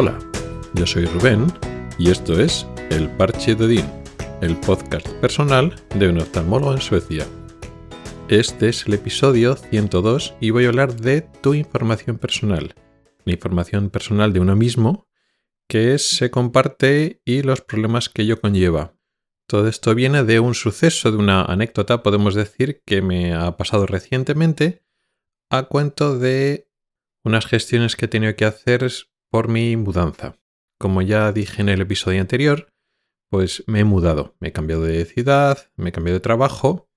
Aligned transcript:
Hola, 0.00 0.16
yo 0.74 0.86
soy 0.86 1.06
Rubén 1.06 1.52
y 1.98 2.12
esto 2.12 2.38
es 2.38 2.68
El 2.88 3.10
Parche 3.16 3.56
de 3.56 3.64
Odín, 3.64 3.86
el 4.40 4.56
podcast 4.56 5.08
personal 5.14 5.74
de 5.96 6.08
un 6.08 6.18
oftalmólogo 6.18 6.72
en 6.72 6.80
Suecia. 6.80 7.26
Este 8.28 8.68
es 8.68 8.86
el 8.86 8.94
episodio 8.94 9.56
102 9.56 10.36
y 10.40 10.50
voy 10.50 10.66
a 10.66 10.68
hablar 10.68 10.94
de 10.94 11.22
tu 11.22 11.52
información 11.52 12.16
personal, 12.16 12.76
la 13.24 13.32
información 13.32 13.90
personal 13.90 14.32
de 14.32 14.38
uno 14.38 14.54
mismo 14.54 15.08
que 15.68 15.98
se 15.98 16.30
comparte 16.30 17.20
y 17.24 17.42
los 17.42 17.60
problemas 17.60 18.08
que 18.08 18.22
ello 18.22 18.40
conlleva. 18.40 18.94
Todo 19.48 19.66
esto 19.66 19.96
viene 19.96 20.22
de 20.22 20.38
un 20.38 20.54
suceso, 20.54 21.10
de 21.10 21.16
una 21.16 21.42
anécdota, 21.42 22.04
podemos 22.04 22.36
decir, 22.36 22.82
que 22.86 23.02
me 23.02 23.34
ha 23.34 23.56
pasado 23.56 23.84
recientemente 23.84 24.84
a 25.50 25.64
cuento 25.64 26.16
de 26.16 26.70
unas 27.24 27.46
gestiones 27.46 27.96
que 27.96 28.04
he 28.04 28.08
tenido 28.08 28.36
que 28.36 28.44
hacer 28.44 28.84
por 29.30 29.48
mi 29.48 29.76
mudanza. 29.76 30.36
Como 30.78 31.02
ya 31.02 31.32
dije 31.32 31.62
en 31.62 31.68
el 31.68 31.80
episodio 31.80 32.20
anterior, 32.20 32.68
pues 33.30 33.64
me 33.66 33.80
he 33.80 33.84
mudado, 33.84 34.34
me 34.40 34.48
he 34.48 34.52
cambiado 34.52 34.82
de 34.82 35.04
ciudad, 35.04 35.70
me 35.76 35.90
he 35.90 35.92
cambiado 35.92 36.18
de 36.18 36.22
trabajo 36.22 36.88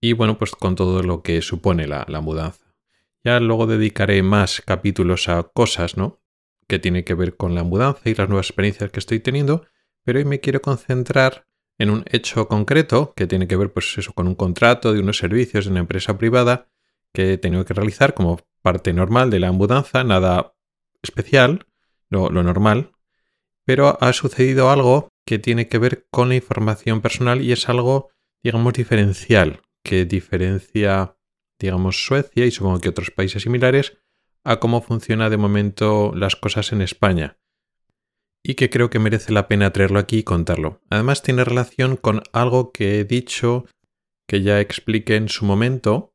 y 0.00 0.14
bueno, 0.14 0.38
pues 0.38 0.52
con 0.52 0.74
todo 0.74 1.02
lo 1.02 1.22
que 1.22 1.42
supone 1.42 1.86
la, 1.86 2.06
mudanza. 2.20 2.74
Ya 3.22 3.38
luego 3.38 3.66
dedicaré 3.66 4.22
más 4.22 4.62
capítulos 4.62 5.28
a 5.28 5.42
cosas, 5.42 5.96
¿no? 5.96 6.20
Que 6.66 6.78
tiene 6.78 7.04
que 7.04 7.14
ver 7.14 7.36
con 7.36 7.54
la 7.54 7.64
mudanza 7.64 8.08
y 8.08 8.14
las 8.14 8.28
nuevas 8.28 8.46
experiencias 8.46 8.90
que 8.90 8.98
estoy 8.98 9.20
teniendo, 9.20 9.66
pero 10.04 10.18
hoy 10.18 10.24
me 10.24 10.40
quiero 10.40 10.62
concentrar 10.62 11.46
en 11.78 11.90
un 11.90 12.04
hecho 12.10 12.48
concreto 12.48 13.12
que 13.14 13.26
tiene 13.26 13.46
que 13.46 13.56
ver 13.56 13.72
pues 13.72 13.96
eso 13.98 14.12
con 14.12 14.26
un 14.26 14.34
contrato 14.34 14.92
de 14.92 15.00
unos 15.00 15.18
servicios 15.18 15.66
de 15.66 15.70
una 15.70 15.80
empresa 15.80 16.16
privada 16.18 16.68
que 17.12 17.34
he 17.34 17.38
tenido 17.38 17.64
que 17.64 17.74
realizar 17.74 18.14
como 18.14 18.40
parte 18.62 18.92
normal 18.92 19.30
de 19.30 19.40
la 19.40 19.52
mudanza, 19.52 20.04
nada 20.04 20.54
especial, 21.02 21.66
lo, 22.10 22.30
normal, 22.30 22.92
pero 23.64 23.96
ha 24.00 24.12
sucedido 24.12 24.70
algo 24.70 25.08
que 25.26 25.38
tiene 25.38 25.68
que 25.68 25.78
ver 25.78 26.06
con 26.10 26.28
la 26.28 26.36
información 26.36 27.00
personal 27.00 27.40
y 27.40 27.52
es 27.52 27.68
algo, 27.68 28.10
digamos, 28.42 28.72
diferencial, 28.72 29.62
que 29.84 30.04
diferencia, 30.04 31.16
digamos, 31.58 32.04
Suecia 32.04 32.46
y 32.46 32.50
supongo 32.50 32.80
que 32.80 32.88
otros 32.88 33.10
países 33.10 33.42
similares 33.42 33.98
a 34.44 34.58
cómo 34.58 34.82
funciona 34.82 35.30
de 35.30 35.36
momento 35.36 36.12
las 36.14 36.36
cosas 36.36 36.72
en 36.72 36.82
España. 36.82 37.38
Y 38.42 38.54
que 38.54 38.70
creo 38.70 38.88
que 38.88 38.98
merece 38.98 39.32
la 39.32 39.48
pena 39.48 39.70
traerlo 39.70 39.98
aquí 39.98 40.18
y 40.18 40.22
contarlo. 40.22 40.80
Además 40.88 41.22
tiene 41.22 41.44
relación 41.44 41.96
con 41.96 42.22
algo 42.32 42.72
que 42.72 42.98
he 42.98 43.04
dicho 43.04 43.66
que 44.26 44.42
ya 44.42 44.60
expliqué 44.60 45.16
en 45.16 45.28
su 45.28 45.44
momento 45.44 46.14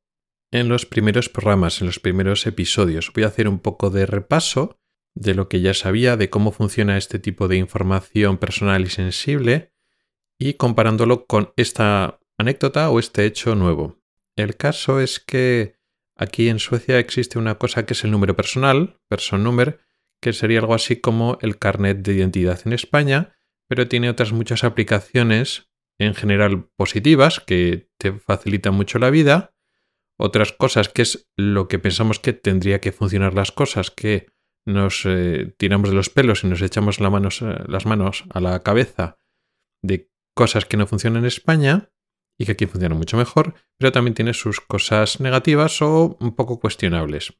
en 0.52 0.70
los 0.70 0.86
primeros 0.86 1.30
programas, 1.30 1.82
en 1.82 1.88
los 1.88 2.00
primeros 2.00 2.48
episodios. 2.48 3.12
Voy 3.14 3.26
a 3.26 3.28
hacer 3.28 3.48
un 3.48 3.60
poco 3.60 3.90
de 3.92 4.06
repaso 4.06 4.80
de 5.16 5.34
lo 5.34 5.50
que 5.50 5.62
ya 5.62 5.74
sabía 5.74 6.18
de 6.18 6.30
cómo 6.30 6.52
funciona 6.52 6.98
este 6.98 7.20
tipo 7.20 7.48
de 7.48 7.58
información 7.58 8.38
personal 8.38 8.84
y 8.84 8.90
sensible 8.90 9.74
y 10.38 10.56
comparándolo 10.56 11.26
con 11.26 11.54
esta 11.56 12.20
anécdota 12.38 12.90
o 12.90 13.00
este 13.00 13.26
hecho 13.26 13.56
nuevo. 13.56 14.02
El 14.36 14.58
caso 14.58 15.00
es 15.00 15.20
que 15.20 15.78
aquí 16.16 16.50
en 16.50 16.60
Suecia 16.60 17.00
existe 17.00 17.40
una 17.40 17.58
cosa 17.58 17.86
que 17.86 17.94
es 17.94 18.04
el 18.04 18.12
número 18.12 18.36
personal, 18.36 19.00
person 19.08 19.44
number, 19.44 19.80
que 20.22 20.34
sería 20.34 20.60
algo 20.60 20.74
así 20.74 20.98
como 20.98 21.38
el 21.42 21.58
carnet 21.58 22.00
de 22.00 22.14
identidad 22.14 22.60
en 22.66 22.74
España, 22.74 23.34
pero 23.68 23.88
tiene 23.88 24.10
otras 24.10 24.34
muchas 24.34 24.64
aplicaciones 24.64 25.70
en 25.98 26.14
general 26.14 26.70
positivas 26.76 27.40
que 27.40 27.90
te 27.98 28.12
facilitan 28.12 28.74
mucho 28.74 29.00
la 29.00 29.10
vida 29.10 29.56
otras 30.18 30.52
cosas, 30.54 30.90
que 30.90 31.02
es 31.02 31.28
lo 31.36 31.68
que 31.68 31.80
pensamos 31.80 32.20
que 32.20 32.34
tendría 32.34 32.80
que 32.80 32.92
funcionar 32.92 33.34
las 33.34 33.52
cosas, 33.52 33.92
que 33.92 34.28
nos 34.66 35.06
eh, 35.06 35.54
tiramos 35.58 35.90
de 35.90 35.96
los 35.96 36.10
pelos 36.10 36.44
y 36.44 36.48
nos 36.48 36.62
echamos 36.62 37.00
eh, 37.00 37.64
las 37.68 37.86
manos 37.86 38.24
a 38.30 38.40
la 38.40 38.62
cabeza 38.64 39.18
de 39.82 40.12
cosas 40.34 40.66
que 40.66 40.78
no 40.78 40.88
funcionan 40.88 41.20
en 41.24 41.28
España 41.28 41.92
y 42.38 42.46
que 42.46 42.54
aquí 42.54 42.66
funcionan 42.66 42.98
mucho 42.98 43.18
mejor, 43.18 43.54
pero 43.78 43.92
también 43.92 44.16
tiene 44.16 44.34
sus 44.34 44.60
cosas 44.60 45.20
negativas 45.20 45.82
o 45.82 46.18
un 46.20 46.36
poco 46.36 46.60
cuestionables. 46.60 47.34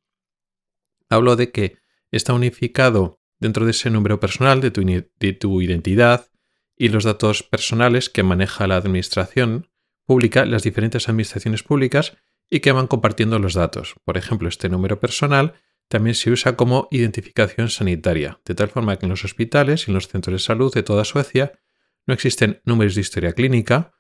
Hablo 1.10 1.36
de 1.36 1.52
que 1.52 1.78
está 2.12 2.34
unificado 2.34 3.20
dentro 3.40 3.66
de 3.66 3.72
ese 3.72 3.90
número 3.90 4.20
personal 4.20 4.62
de 4.62 4.72
tu, 4.72 4.84
de 4.84 5.34
tu 5.34 5.62
identidad 5.62 6.32
y 6.78 6.90
los 6.90 7.04
datos 7.04 7.44
personales 7.44 8.10
que 8.10 8.24
maneja 8.24 8.68
la 8.68 8.78
administración 8.78 9.70
pública, 10.06 10.46
las 10.46 10.64
diferentes 10.64 11.10
administraciones 11.10 11.64
públicas, 11.64 12.18
y 12.50 12.60
que 12.60 12.72
van 12.72 12.88
compartiendo 12.88 13.40
los 13.40 13.56
datos. 13.56 13.96
Por 14.04 14.18
ejemplo, 14.18 14.48
este 14.48 14.70
número 14.70 15.00
personal 15.00 15.56
también 15.88 16.16
se 16.16 16.32
usa 16.32 16.56
como 16.56 16.88
identificación 16.92 17.70
sanitaria, 17.70 18.40
de 18.46 18.56
tal 18.56 18.70
forma 18.70 18.98
que 18.98 19.06
en 19.06 19.12
los 19.12 19.24
hospitales 19.24 19.88
y 19.88 19.92
en 19.92 19.96
los 19.96 20.08
centros 20.08 20.34
de 20.34 20.40
salud 20.40 20.74
de 20.74 20.84
toda 20.84 21.06
Suecia 21.06 21.54
no 22.08 22.14
existen 22.14 22.62
números 22.66 22.96
de 22.96 23.02
historia 23.02 23.34
clínica, 23.34 23.94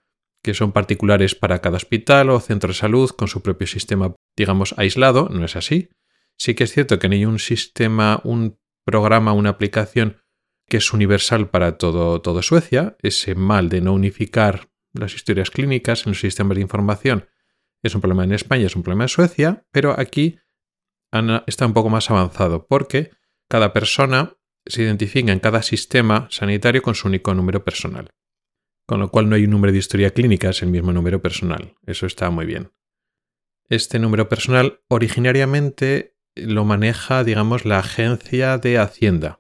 que 0.44 0.54
son 0.54 0.72
particulares 0.72 1.36
para 1.36 1.60
cada 1.60 1.78
hospital 1.78 2.30
o 2.30 2.40
centro 2.40 2.70
de 2.70 2.76
salud 2.76 3.10
con 3.12 3.28
su 3.28 3.42
propio 3.42 3.68
sistema, 3.68 4.14
digamos, 4.36 4.76
aislado, 4.78 5.30
no 5.30 5.46
es 5.46 5.56
así. 5.56 5.90
Sí 6.38 6.54
que 6.54 6.66
es 6.66 6.72
cierto 6.72 7.00
que 7.00 7.08
no 7.08 7.16
hay 7.16 7.26
un 7.26 7.40
sistema, 7.40 8.22
un 8.24 8.60
programa, 8.84 9.34
una 9.34 9.52
aplicación 9.52 10.22
que 10.68 10.78
es 10.78 10.94
universal 10.94 11.50
para 11.50 11.78
todo, 11.78 12.22
todo 12.22 12.42
Suecia, 12.42 12.96
ese 13.02 13.36
mal 13.36 13.70
de 13.70 13.82
no 13.82 13.94
unificar 13.94 14.70
las 14.94 15.16
historias 15.16 15.50
clínicas 15.50 16.06
en 16.06 16.12
los 16.12 16.20
sistemas 16.20 16.56
de 16.56 16.62
información 16.62 17.28
es 17.86 17.94
un 17.94 18.02
problema 18.02 18.24
en 18.24 18.34
España, 18.34 18.66
es 18.66 18.76
un 18.76 18.84
problema 18.84 19.04
en 19.04 19.10
Suecia, 19.10 19.64
pero 19.72 20.00
aquí 20.00 20.40
está 21.48 21.66
un 21.66 21.74
poco 21.74 21.90
más 21.90 22.10
avanzado 22.10 22.68
porque 22.68 23.12
cada 23.48 23.74
persona 23.74 24.38
se 24.66 24.84
identifica 24.84 25.32
en 25.32 25.40
cada 25.40 25.62
sistema 25.62 26.28
sanitario 26.32 26.82
con 26.82 26.96
su 26.96 27.08
único 27.08 27.34
número 27.34 27.64
personal. 27.64 28.10
Con 28.88 29.00
lo 29.00 29.10
cual 29.10 29.30
no 29.30 29.36
hay 29.36 29.46
un 29.46 29.52
número 29.52 29.72
de 29.72 29.80
historia 29.80 30.12
clínica, 30.12 30.50
es 30.50 30.62
el 30.62 30.70
mismo 30.70 30.94
número 30.94 31.22
personal. 31.22 31.76
Eso 31.86 32.06
está 32.06 32.30
muy 32.30 32.46
bien. 32.46 32.72
Este 33.68 33.98
número 34.00 34.30
personal 34.30 34.82
originariamente 34.88 36.16
lo 36.36 36.66
maneja, 36.66 37.24
digamos, 37.24 37.66
la 37.66 37.80
agencia 37.80 38.58
de 38.58 38.78
Hacienda. 38.78 39.40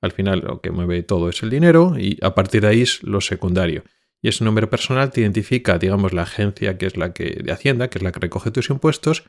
Al 0.00 0.12
final 0.12 0.40
lo 0.40 0.60
que 0.60 0.70
mueve 0.70 1.02
todo 1.02 1.28
es 1.28 1.42
el 1.42 1.50
dinero 1.50 1.94
y 1.98 2.18
a 2.22 2.34
partir 2.34 2.62
de 2.62 2.68
ahí 2.68 2.82
es 2.82 3.02
lo 3.02 3.20
secundario 3.20 3.84
y 4.22 4.28
ese 4.28 4.44
número 4.44 4.68
personal 4.68 5.10
te 5.10 5.20
identifica, 5.20 5.78
digamos, 5.78 6.12
la 6.12 6.22
agencia 6.22 6.78
que 6.78 6.86
es 6.86 6.96
la 6.96 7.12
que 7.12 7.40
de 7.44 7.52
Hacienda, 7.52 7.88
que 7.88 7.98
es 7.98 8.02
la 8.02 8.12
que 8.12 8.20
recoge 8.20 8.50
tus 8.50 8.70
impuestos 8.70 9.24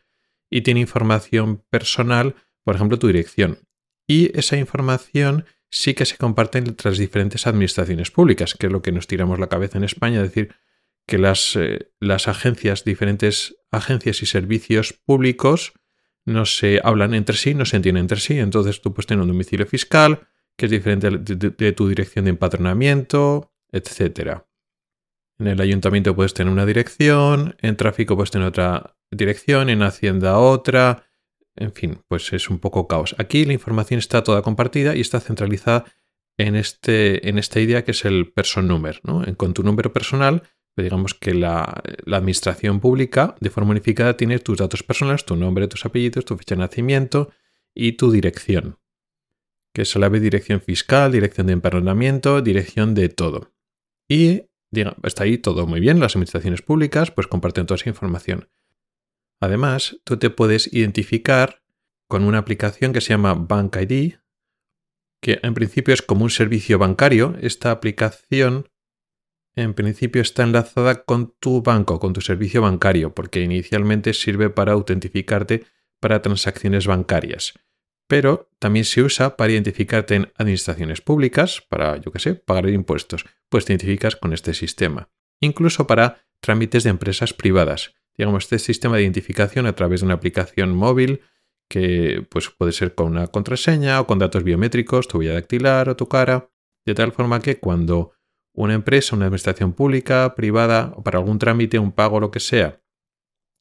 y 0.50 0.62
tiene 0.62 0.80
información 0.80 1.64
personal, 1.70 2.36
por 2.64 2.76
ejemplo, 2.76 3.00
tu 3.00 3.08
dirección. 3.08 3.60
Y 4.08 4.38
esa 4.38 4.58
información 4.58 5.46
sí 5.70 5.94
que 5.94 6.06
se 6.06 6.18
comparte 6.18 6.60
entre 6.60 6.90
las 6.90 6.98
diferentes 6.98 7.46
administraciones 7.46 8.12
públicas, 8.12 8.54
que 8.54 8.68
es 8.68 8.72
lo 8.72 8.82
que 8.82 8.92
nos 8.92 9.08
tiramos 9.08 9.40
la 9.40 9.48
cabeza 9.48 9.78
en 9.78 9.84
España, 9.84 10.22
es 10.22 10.30
decir, 10.30 10.56
que 11.06 11.18
las, 11.18 11.56
eh, 11.56 11.92
las 12.00 12.28
agencias, 12.28 12.84
diferentes 12.84 13.56
agencias 13.72 14.22
y 14.22 14.26
servicios 14.26 14.94
públicos 14.94 15.74
no 16.26 16.46
se 16.46 16.82
hablan 16.84 17.14
entre 17.14 17.38
sí, 17.38 17.54
no 17.54 17.66
se 17.66 17.78
entienden 17.78 18.02
entre 18.02 18.20
sí. 18.20 18.38
Entonces 18.38 18.82
tú 18.82 18.94
puedes 18.94 19.08
tener 19.08 19.22
un 19.22 19.30
domicilio 19.30 19.66
fiscal 19.66 20.28
que 20.58 20.66
es 20.66 20.72
diferente 20.72 21.10
de, 21.10 21.72
tu 21.72 21.88
dirección 21.88 22.26
de 22.26 22.32
empadronamiento, 22.32 23.54
etcétera. 23.72 24.48
En 25.40 25.48
el 25.48 25.62
ayuntamiento 25.62 26.16
puedes 26.16 26.34
tener 26.34 26.52
una 26.52 26.66
dirección, 26.66 27.56
en 27.62 27.78
tráfico 27.78 28.16
puedes 28.16 28.32
tener 28.32 28.48
otra 28.48 28.97
dirección, 29.12 29.70
en 29.70 29.82
Hacienda 29.84 30.38
otra. 30.38 31.04
En 31.56 31.72
fin, 31.74 32.00
pues 32.08 32.34
es 32.34 32.50
un 32.50 32.60
poco 32.60 32.88
caos. 32.88 33.16
Aquí 33.18 33.46
la 33.46 33.54
información 33.54 34.00
está 34.00 34.24
toda 34.24 34.42
compartida 34.42 34.96
y 34.96 35.02
está 35.02 35.20
centralizada 35.20 35.86
en, 36.38 36.56
este, 36.56 37.28
en 37.28 37.38
esta 37.38 37.60
idea 37.60 37.84
que 37.84 37.92
es 37.92 38.06
el 38.06 38.32
person 38.32 38.68
number. 38.68 39.02
¿no? 39.04 39.24
Con 39.38 39.54
tu 39.54 39.64
número 39.64 39.92
personal, 39.92 40.44
pues 40.78 40.86
digamos 40.86 41.16
que 41.16 41.34
la, 41.34 41.82
administración 42.06 42.80
pública 42.80 43.36
de 43.40 43.50
forma 43.50 43.72
unificada 43.72 44.16
tiene 44.16 44.38
tus 44.38 44.60
datos 44.60 44.84
personales, 44.84 45.26
tu 45.26 45.36
nombre, 45.36 45.68
tus 45.68 45.86
apellidos, 45.88 46.24
tu 46.24 46.38
fecha 46.38 46.54
de 46.54 46.60
nacimiento 46.60 47.32
y 47.74 47.94
tu 47.94 48.12
dirección. 48.12 48.78
Que 49.74 49.82
a 49.82 50.00
la 50.00 50.10
vez 50.10 50.22
dirección 50.22 50.62
fiscal, 50.62 51.12
dirección 51.12 51.48
de 51.48 51.54
empadronamiento, 51.54 52.44
dirección 52.44 52.94
de 52.94 53.10
todo. 53.10 53.52
Y 54.08 54.44
está 55.02 55.24
ahí 55.24 55.40
todo 55.40 55.66
muy 55.66 55.80
bien, 55.80 56.00
las 56.00 56.16
administraciones 56.16 56.62
públicas 56.62 57.10
pues 57.10 57.26
comparten 57.26 57.66
toda 57.66 57.78
esa 57.78 57.90
información. 57.90 58.48
Además, 59.40 59.98
tú 60.04 60.18
te 60.18 60.30
puedes 60.30 60.72
identificar 60.74 61.62
con 62.08 62.24
una 62.24 62.40
aplicación 62.40 62.94
que 62.94 63.02
se 63.02 63.10
llama 63.10 63.34
Bank 63.34 63.78
ID, 63.78 64.16
que 65.22 65.40
en 65.44 65.54
principio 65.54 65.94
es 65.94 66.02
como 66.02 66.24
un 66.24 66.30
servicio 66.30 66.80
bancario. 66.80 67.36
Esta 67.42 67.72
aplicación 67.72 68.70
en 69.56 69.74
principio 69.74 70.22
está 70.22 70.44
enlazada 70.44 71.04
con 71.04 71.36
tu 71.40 71.62
banco, 71.62 72.00
con 72.00 72.14
tu 72.14 72.22
servicio 72.22 72.62
bancario, 72.62 73.14
porque 73.14 73.42
inicialmente 73.42 74.14
sirve 74.14 74.50
para 74.50 74.74
autentificarte 74.74 75.66
para 76.00 76.22
transacciones 76.22 76.86
bancarias 76.86 77.54
pero 78.08 78.50
también 78.60 78.86
se 78.86 79.02
usa 79.02 79.36
para 79.36 79.52
identificarte 79.52 80.16
en 80.16 80.32
administraciones 80.38 81.02
públicas, 81.02 81.62
para, 81.70 81.98
yo 81.98 82.12
qué 82.12 82.20
sé, 82.20 82.36
pagar 82.36 82.70
impuestos, 82.70 83.26
pues 83.50 83.66
te 83.66 83.74
identificas 83.74 84.16
con 84.16 84.34
este 84.34 84.54
sistema. 84.54 85.10
Incluso 85.42 85.86
para 85.86 86.26
trámites 86.40 86.84
de 86.84 86.90
empresas 86.90 87.34
privadas. 87.34 87.94
Digamos, 88.18 88.46
este 88.46 88.60
sistema 88.60 88.98
de 88.98 89.04
identificación 89.04 89.68
a 89.68 89.74
través 89.74 90.02
de 90.02 90.06
una 90.06 90.16
aplicación 90.16 90.76
móvil 90.76 91.22
que 91.70 92.26
pues 92.30 92.50
puede 92.50 92.72
ser 92.72 92.96
con 92.96 93.08
una 93.08 93.28
contraseña 93.28 94.00
o 94.00 94.08
con 94.08 94.20
datos 94.20 94.44
biométricos, 94.44 95.08
tu 95.08 95.20
huella 95.20 95.34
dactilar 95.34 95.90
o 95.90 95.96
tu 95.96 96.08
cara, 96.08 96.50
de 96.86 96.96
tal 96.96 97.12
forma 97.12 97.42
que 97.42 97.60
cuando 97.60 98.14
una 98.54 98.74
empresa, 98.74 99.16
una 99.16 99.26
administración 99.26 99.74
pública, 99.74 100.34
privada, 100.36 100.94
o 100.96 101.04
para 101.04 101.20
algún 101.20 101.38
trámite, 101.38 101.78
un 101.78 101.92
pago, 101.92 102.20
lo 102.20 102.32
que 102.32 102.40
sea, 102.40 102.82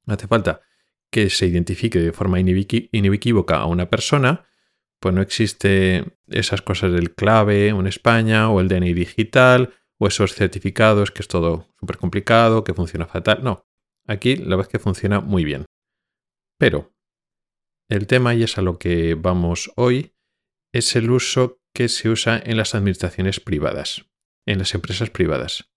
hace 0.06 0.26
falta 0.26 0.62
que 1.10 1.28
se 1.30 1.46
identifique 1.46 1.98
de 1.98 2.12
forma 2.12 2.40
inequívoca 2.40 3.58
a 3.58 3.66
una 3.66 3.90
persona, 3.90 4.46
pues 5.00 5.14
no 5.14 5.20
existe 5.20 6.04
esas 6.28 6.62
cosas 6.62 6.92
del 6.92 7.14
clave 7.14 7.68
en 7.68 7.86
España 7.86 8.50
o 8.50 8.60
el 8.60 8.68
DNI 8.68 8.94
digital 8.94 9.74
o 9.98 10.06
esos 10.06 10.34
certificados 10.34 11.10
que 11.10 11.22
es 11.22 11.28
todo 11.28 11.66
súper 11.78 11.98
complicado, 11.98 12.64
que 12.64 12.74
funciona 12.74 13.06
fatal. 13.06 13.40
No, 13.42 13.66
aquí 14.06 14.36
la 14.36 14.56
verdad 14.56 14.66
es 14.66 14.72
que 14.72 14.78
funciona 14.78 15.20
muy 15.20 15.44
bien. 15.44 15.64
Pero 16.58 16.94
el 17.88 18.06
tema, 18.06 18.34
y 18.34 18.42
es 18.42 18.58
a 18.58 18.62
lo 18.62 18.78
que 18.78 19.14
vamos 19.14 19.70
hoy, 19.76 20.14
es 20.72 20.96
el 20.96 21.10
uso 21.10 21.60
que 21.72 21.88
se 21.88 22.08
usa 22.08 22.40
en 22.44 22.56
las 22.56 22.74
administraciones 22.74 23.40
privadas, 23.40 24.06
en 24.46 24.58
las 24.58 24.74
empresas 24.74 25.10
privadas. 25.10 25.70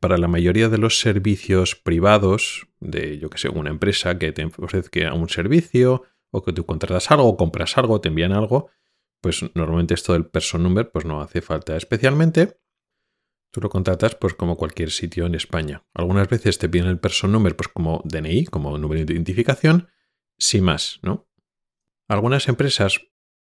Para 0.00 0.18
la 0.18 0.28
mayoría 0.28 0.68
de 0.68 0.78
los 0.78 1.00
servicios 1.00 1.74
privados, 1.74 2.68
de 2.80 3.18
yo 3.18 3.30
que 3.30 3.38
sé, 3.38 3.48
una 3.48 3.70
empresa 3.70 4.18
que 4.18 4.32
te 4.32 4.44
ofrezca 4.44 5.14
un 5.14 5.28
servicio, 5.28 6.04
o 6.30 6.42
que 6.42 6.52
tú 6.52 6.66
contratas 6.66 7.10
algo, 7.10 7.36
compras 7.36 7.78
algo, 7.78 8.00
te 8.00 8.08
envían 8.08 8.32
algo, 8.32 8.68
pues 9.22 9.42
normalmente 9.54 9.94
esto 9.94 10.12
del 10.12 10.26
person 10.26 10.62
number 10.62 10.90
pues 10.90 11.04
no 11.04 11.22
hace 11.22 11.40
falta 11.40 11.76
especialmente. 11.76 12.58
Tú 13.56 13.62
lo 13.62 13.70
contratas 13.70 14.14
pues 14.16 14.34
como 14.34 14.58
cualquier 14.58 14.90
sitio 14.90 15.24
en 15.24 15.34
España. 15.34 15.82
Algunas 15.94 16.28
veces 16.28 16.58
te 16.58 16.68
piden 16.68 16.88
el 16.88 16.98
person 16.98 17.32
number 17.32 17.56
pues 17.56 17.68
como 17.68 18.02
DNI, 18.04 18.44
como 18.44 18.76
número 18.76 19.02
de 19.02 19.14
identificación, 19.14 19.88
sin 20.36 20.62
más, 20.62 21.00
¿no? 21.00 21.26
Algunas 22.06 22.48
empresas, 22.48 23.00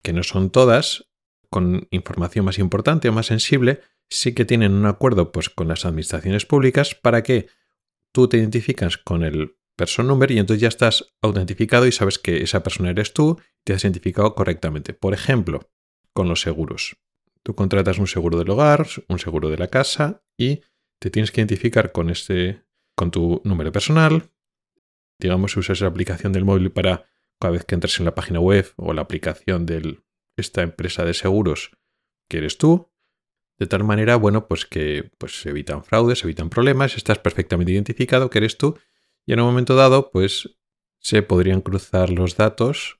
que 0.02 0.12
no 0.12 0.22
son 0.22 0.50
todas, 0.50 1.08
con 1.48 1.88
información 1.90 2.44
más 2.44 2.58
importante 2.58 3.08
o 3.08 3.12
más 3.14 3.24
sensible, 3.24 3.80
sí 4.10 4.34
que 4.34 4.44
tienen 4.44 4.72
un 4.72 4.84
acuerdo 4.84 5.32
pues, 5.32 5.48
con 5.48 5.66
las 5.66 5.86
administraciones 5.86 6.44
públicas 6.44 6.94
para 6.94 7.22
que 7.22 7.48
tú 8.12 8.28
te 8.28 8.36
identificas 8.36 8.98
con 8.98 9.24
el 9.24 9.56
person 9.76 10.08
number 10.08 10.30
y 10.30 10.38
entonces 10.38 10.60
ya 10.60 10.68
estás 10.68 11.14
autentificado 11.22 11.86
y 11.86 11.92
sabes 11.92 12.18
que 12.18 12.42
esa 12.42 12.62
persona 12.62 12.90
eres 12.90 13.14
tú 13.14 13.40
te 13.64 13.72
has 13.72 13.82
identificado 13.82 14.34
correctamente. 14.34 14.92
Por 14.92 15.14
ejemplo, 15.14 15.70
con 16.12 16.28
los 16.28 16.42
seguros. 16.42 16.98
Tú 17.46 17.54
contratas 17.54 18.00
un 18.00 18.08
seguro 18.08 18.38
del 18.38 18.50
hogar, 18.50 18.88
un 19.06 19.20
seguro 19.20 19.48
de 19.48 19.56
la 19.56 19.68
casa 19.68 20.24
y 20.36 20.62
te 20.98 21.10
tienes 21.10 21.30
que 21.30 21.40
identificar 21.40 21.92
con 21.92 22.10
este 22.10 22.64
con 22.96 23.12
tu 23.12 23.40
número 23.44 23.70
personal, 23.70 24.32
digamos, 25.20 25.56
usas 25.56 25.80
la 25.80 25.86
aplicación 25.86 26.32
del 26.32 26.44
móvil 26.44 26.72
para 26.72 27.08
cada 27.40 27.52
vez 27.52 27.64
que 27.64 27.76
entres 27.76 28.00
en 28.00 28.04
la 28.04 28.16
página 28.16 28.40
web 28.40 28.72
o 28.74 28.92
la 28.92 29.02
aplicación 29.02 29.64
de 29.64 30.02
esta 30.36 30.62
empresa 30.62 31.04
de 31.04 31.14
seguros 31.14 31.70
que 32.28 32.38
eres 32.38 32.58
tú, 32.58 32.90
de 33.60 33.68
tal 33.68 33.84
manera, 33.84 34.16
bueno, 34.16 34.48
pues 34.48 34.66
que 34.66 35.12
pues, 35.16 35.40
se 35.40 35.50
evitan 35.50 35.84
fraudes, 35.84 36.18
se 36.18 36.26
evitan 36.26 36.50
problemas, 36.50 36.96
estás 36.96 37.20
perfectamente 37.20 37.70
identificado 37.70 38.28
que 38.28 38.38
eres 38.38 38.58
tú 38.58 38.76
y 39.24 39.34
en 39.34 39.38
un 39.38 39.46
momento 39.46 39.76
dado, 39.76 40.10
pues 40.10 40.58
se 40.98 41.22
podrían 41.22 41.60
cruzar 41.60 42.10
los 42.10 42.36
datos 42.36 42.98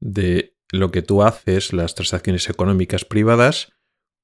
de 0.00 0.53
lo 0.74 0.90
que 0.90 1.02
tú 1.02 1.22
haces, 1.22 1.72
las 1.72 1.94
transacciones 1.94 2.48
económicas 2.48 3.04
privadas, 3.04 3.72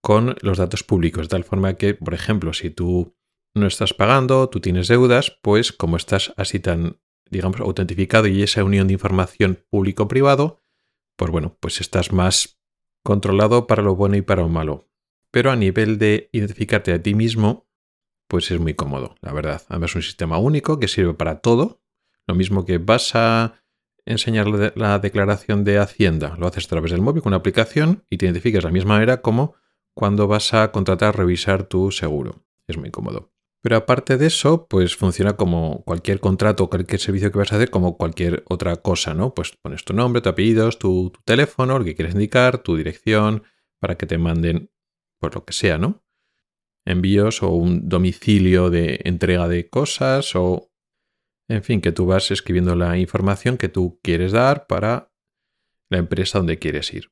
con 0.02 0.36
los 0.40 0.58
datos 0.58 0.82
públicos, 0.82 1.26
de 1.26 1.28
tal 1.28 1.44
forma 1.44 1.74
que, 1.74 1.94
por 1.94 2.14
ejemplo, 2.14 2.52
si 2.52 2.70
tú 2.70 3.14
no 3.54 3.66
estás 3.66 3.92
pagando, 3.92 4.48
tú 4.48 4.60
tienes 4.60 4.88
deudas, 4.88 5.38
pues 5.42 5.72
como 5.72 5.96
estás 5.96 6.32
así 6.36 6.60
tan 6.60 6.98
digamos, 7.30 7.60
autentificado 7.60 8.26
y 8.26 8.42
esa 8.42 8.64
unión 8.64 8.88
de 8.88 8.94
información 8.94 9.64
público-privado, 9.70 10.60
pues 11.16 11.30
bueno, 11.30 11.56
pues 11.60 11.80
estás 11.80 12.12
más 12.12 12.60
controlado 13.02 13.66
para 13.66 13.82
lo 13.82 13.94
bueno 13.94 14.16
y 14.16 14.22
para 14.22 14.42
lo 14.42 14.48
malo. 14.48 14.88
Pero 15.30 15.50
a 15.50 15.56
nivel 15.56 15.98
de 15.98 16.28
identificarte 16.32 16.92
a 16.92 17.00
ti 17.00 17.14
mismo, 17.14 17.68
pues 18.26 18.50
es 18.50 18.58
muy 18.58 18.74
cómodo, 18.74 19.14
la 19.20 19.32
verdad. 19.32 19.62
Además 19.68 19.90
es 19.90 19.96
un 19.96 20.02
sistema 20.02 20.38
único 20.38 20.78
que 20.78 20.88
sirve 20.88 21.14
para 21.14 21.40
todo. 21.40 21.80
Lo 22.26 22.34
mismo 22.34 22.64
que 22.64 22.78
vas 22.78 23.14
a 23.14 23.62
enseñar 24.06 24.46
la 24.76 24.98
declaración 24.98 25.64
de 25.64 25.78
Hacienda, 25.78 26.36
lo 26.38 26.46
haces 26.46 26.66
a 26.66 26.68
través 26.68 26.90
del 26.90 27.02
móvil 27.02 27.22
con 27.22 27.30
una 27.30 27.38
aplicación 27.38 28.04
y 28.10 28.18
te 28.18 28.26
identificas 28.26 28.62
de 28.62 28.68
la 28.68 28.72
misma 28.72 28.94
manera 28.94 29.22
como 29.22 29.54
cuando 29.94 30.26
vas 30.26 30.54
a 30.54 30.72
contratar, 30.72 31.16
revisar 31.16 31.64
tu 31.64 31.90
seguro. 31.90 32.44
Es 32.66 32.76
muy 32.76 32.90
cómodo. 32.90 33.32
Pero 33.62 33.76
aparte 33.76 34.16
de 34.16 34.26
eso, 34.26 34.66
pues 34.68 34.96
funciona 34.96 35.34
como 35.34 35.82
cualquier 35.84 36.20
contrato 36.20 36.70
cualquier 36.70 37.00
servicio 37.00 37.30
que 37.30 37.38
vas 37.38 37.52
a 37.52 37.56
hacer, 37.56 37.70
como 37.70 37.98
cualquier 37.98 38.42
otra 38.48 38.76
cosa, 38.76 39.12
¿no? 39.12 39.34
Pues 39.34 39.52
pones 39.60 39.84
tu 39.84 39.92
nombre, 39.92 40.22
tu 40.22 40.30
apellido, 40.30 40.70
tu, 40.70 41.10
tu 41.10 41.20
teléfono, 41.24 41.78
lo 41.78 41.84
que 41.84 41.94
quieres 41.94 42.14
indicar, 42.14 42.58
tu 42.58 42.76
dirección, 42.76 43.42
para 43.78 43.96
que 43.96 44.06
te 44.06 44.16
manden, 44.16 44.70
pues 45.18 45.34
lo 45.34 45.44
que 45.44 45.52
sea, 45.52 45.76
¿no? 45.76 46.02
Envíos 46.86 47.42
o 47.42 47.50
un 47.50 47.88
domicilio 47.88 48.70
de 48.70 49.00
entrega 49.04 49.46
de 49.48 49.68
cosas 49.68 50.34
o, 50.34 50.69
en 51.50 51.62
fin, 51.62 51.80
que 51.80 51.92
tú 51.92 52.06
vas 52.06 52.30
escribiendo 52.30 52.76
la 52.76 52.96
información 52.96 53.58
que 53.58 53.68
tú 53.68 54.00
quieres 54.02 54.32
dar 54.32 54.66
para 54.66 55.12
la 55.90 55.98
empresa 55.98 56.38
donde 56.38 56.58
quieres 56.58 56.92
ir. 56.94 57.10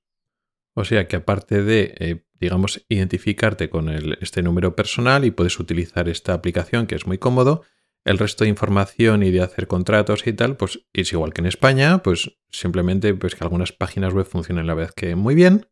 O 0.75 0.85
sea 0.85 1.09
que 1.09 1.17
aparte 1.17 1.63
de 1.63 1.95
eh, 1.99 2.25
digamos, 2.41 2.85
identificarte 2.89 3.69
con 3.69 3.89
este 4.21 4.43
número 4.43 4.77
personal 4.77 5.25
y 5.25 5.31
puedes 5.31 5.59
utilizar 5.59 6.09
esta 6.09 6.35
aplicación 6.35 6.87
que 6.87 6.95
es 6.95 7.07
muy 7.07 7.19
cómodo. 7.19 7.63
El 8.05 8.19
resto 8.19 8.45
de 8.45 8.51
información 8.51 9.23
y 9.23 9.31
de 9.31 9.43
hacer 9.43 9.67
contratos 9.67 10.27
y 10.27 10.33
tal, 10.33 10.57
pues 10.57 10.87
es 10.93 11.13
igual 11.13 11.33
que 11.33 11.41
en 11.41 11.47
España, 11.47 11.99
pues 12.03 12.39
simplemente 12.51 13.13
pues 13.15 13.35
que 13.35 13.45
algunas 13.45 13.73
páginas 13.73 14.15
web 14.15 14.25
funcionan 14.25 14.67
la 14.67 14.75
vez 14.75 14.93
que 14.93 15.17
muy 15.17 15.35
bien, 15.35 15.67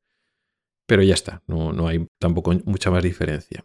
pero 0.87 1.03
ya 1.03 1.15
está, 1.15 1.43
no, 1.47 1.73
no 1.73 1.89
hay 1.89 2.07
tampoco 2.19 2.53
mucha 2.65 2.91
más 2.91 3.03
diferencia. 3.03 3.65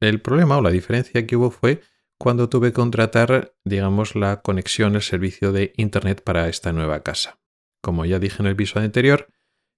El 0.00 0.20
problema 0.20 0.56
o 0.56 0.62
la 0.62 0.70
diferencia 0.70 1.26
que 1.26 1.36
hubo 1.36 1.50
fue 1.50 1.80
cuando 2.18 2.48
tuve 2.48 2.68
que 2.68 2.74
contratar, 2.74 3.54
digamos, 3.64 4.14
la 4.14 4.40
conexión, 4.42 4.94
el 4.94 5.02
servicio 5.02 5.52
de 5.52 5.72
Internet 5.76 6.22
para 6.22 6.48
esta 6.48 6.72
nueva 6.72 7.02
casa. 7.02 7.40
Como 7.82 8.04
ya 8.04 8.18
dije 8.18 8.42
en 8.42 8.46
el 8.46 8.52
episodio 8.52 8.86
anterior, 8.86 9.28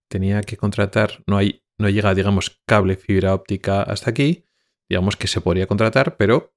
tenía 0.08 0.42
que 0.42 0.56
contratar, 0.56 1.22
no 1.26 1.36
hay 1.36 1.62
no 1.78 1.88
llega, 1.88 2.14
digamos, 2.14 2.60
cable 2.66 2.96
fibra 2.96 3.34
óptica 3.34 3.82
hasta 3.82 4.10
aquí, 4.10 4.44
digamos 4.88 5.16
que 5.16 5.28
se 5.28 5.40
podría 5.40 5.66
contratar, 5.66 6.16
pero 6.16 6.54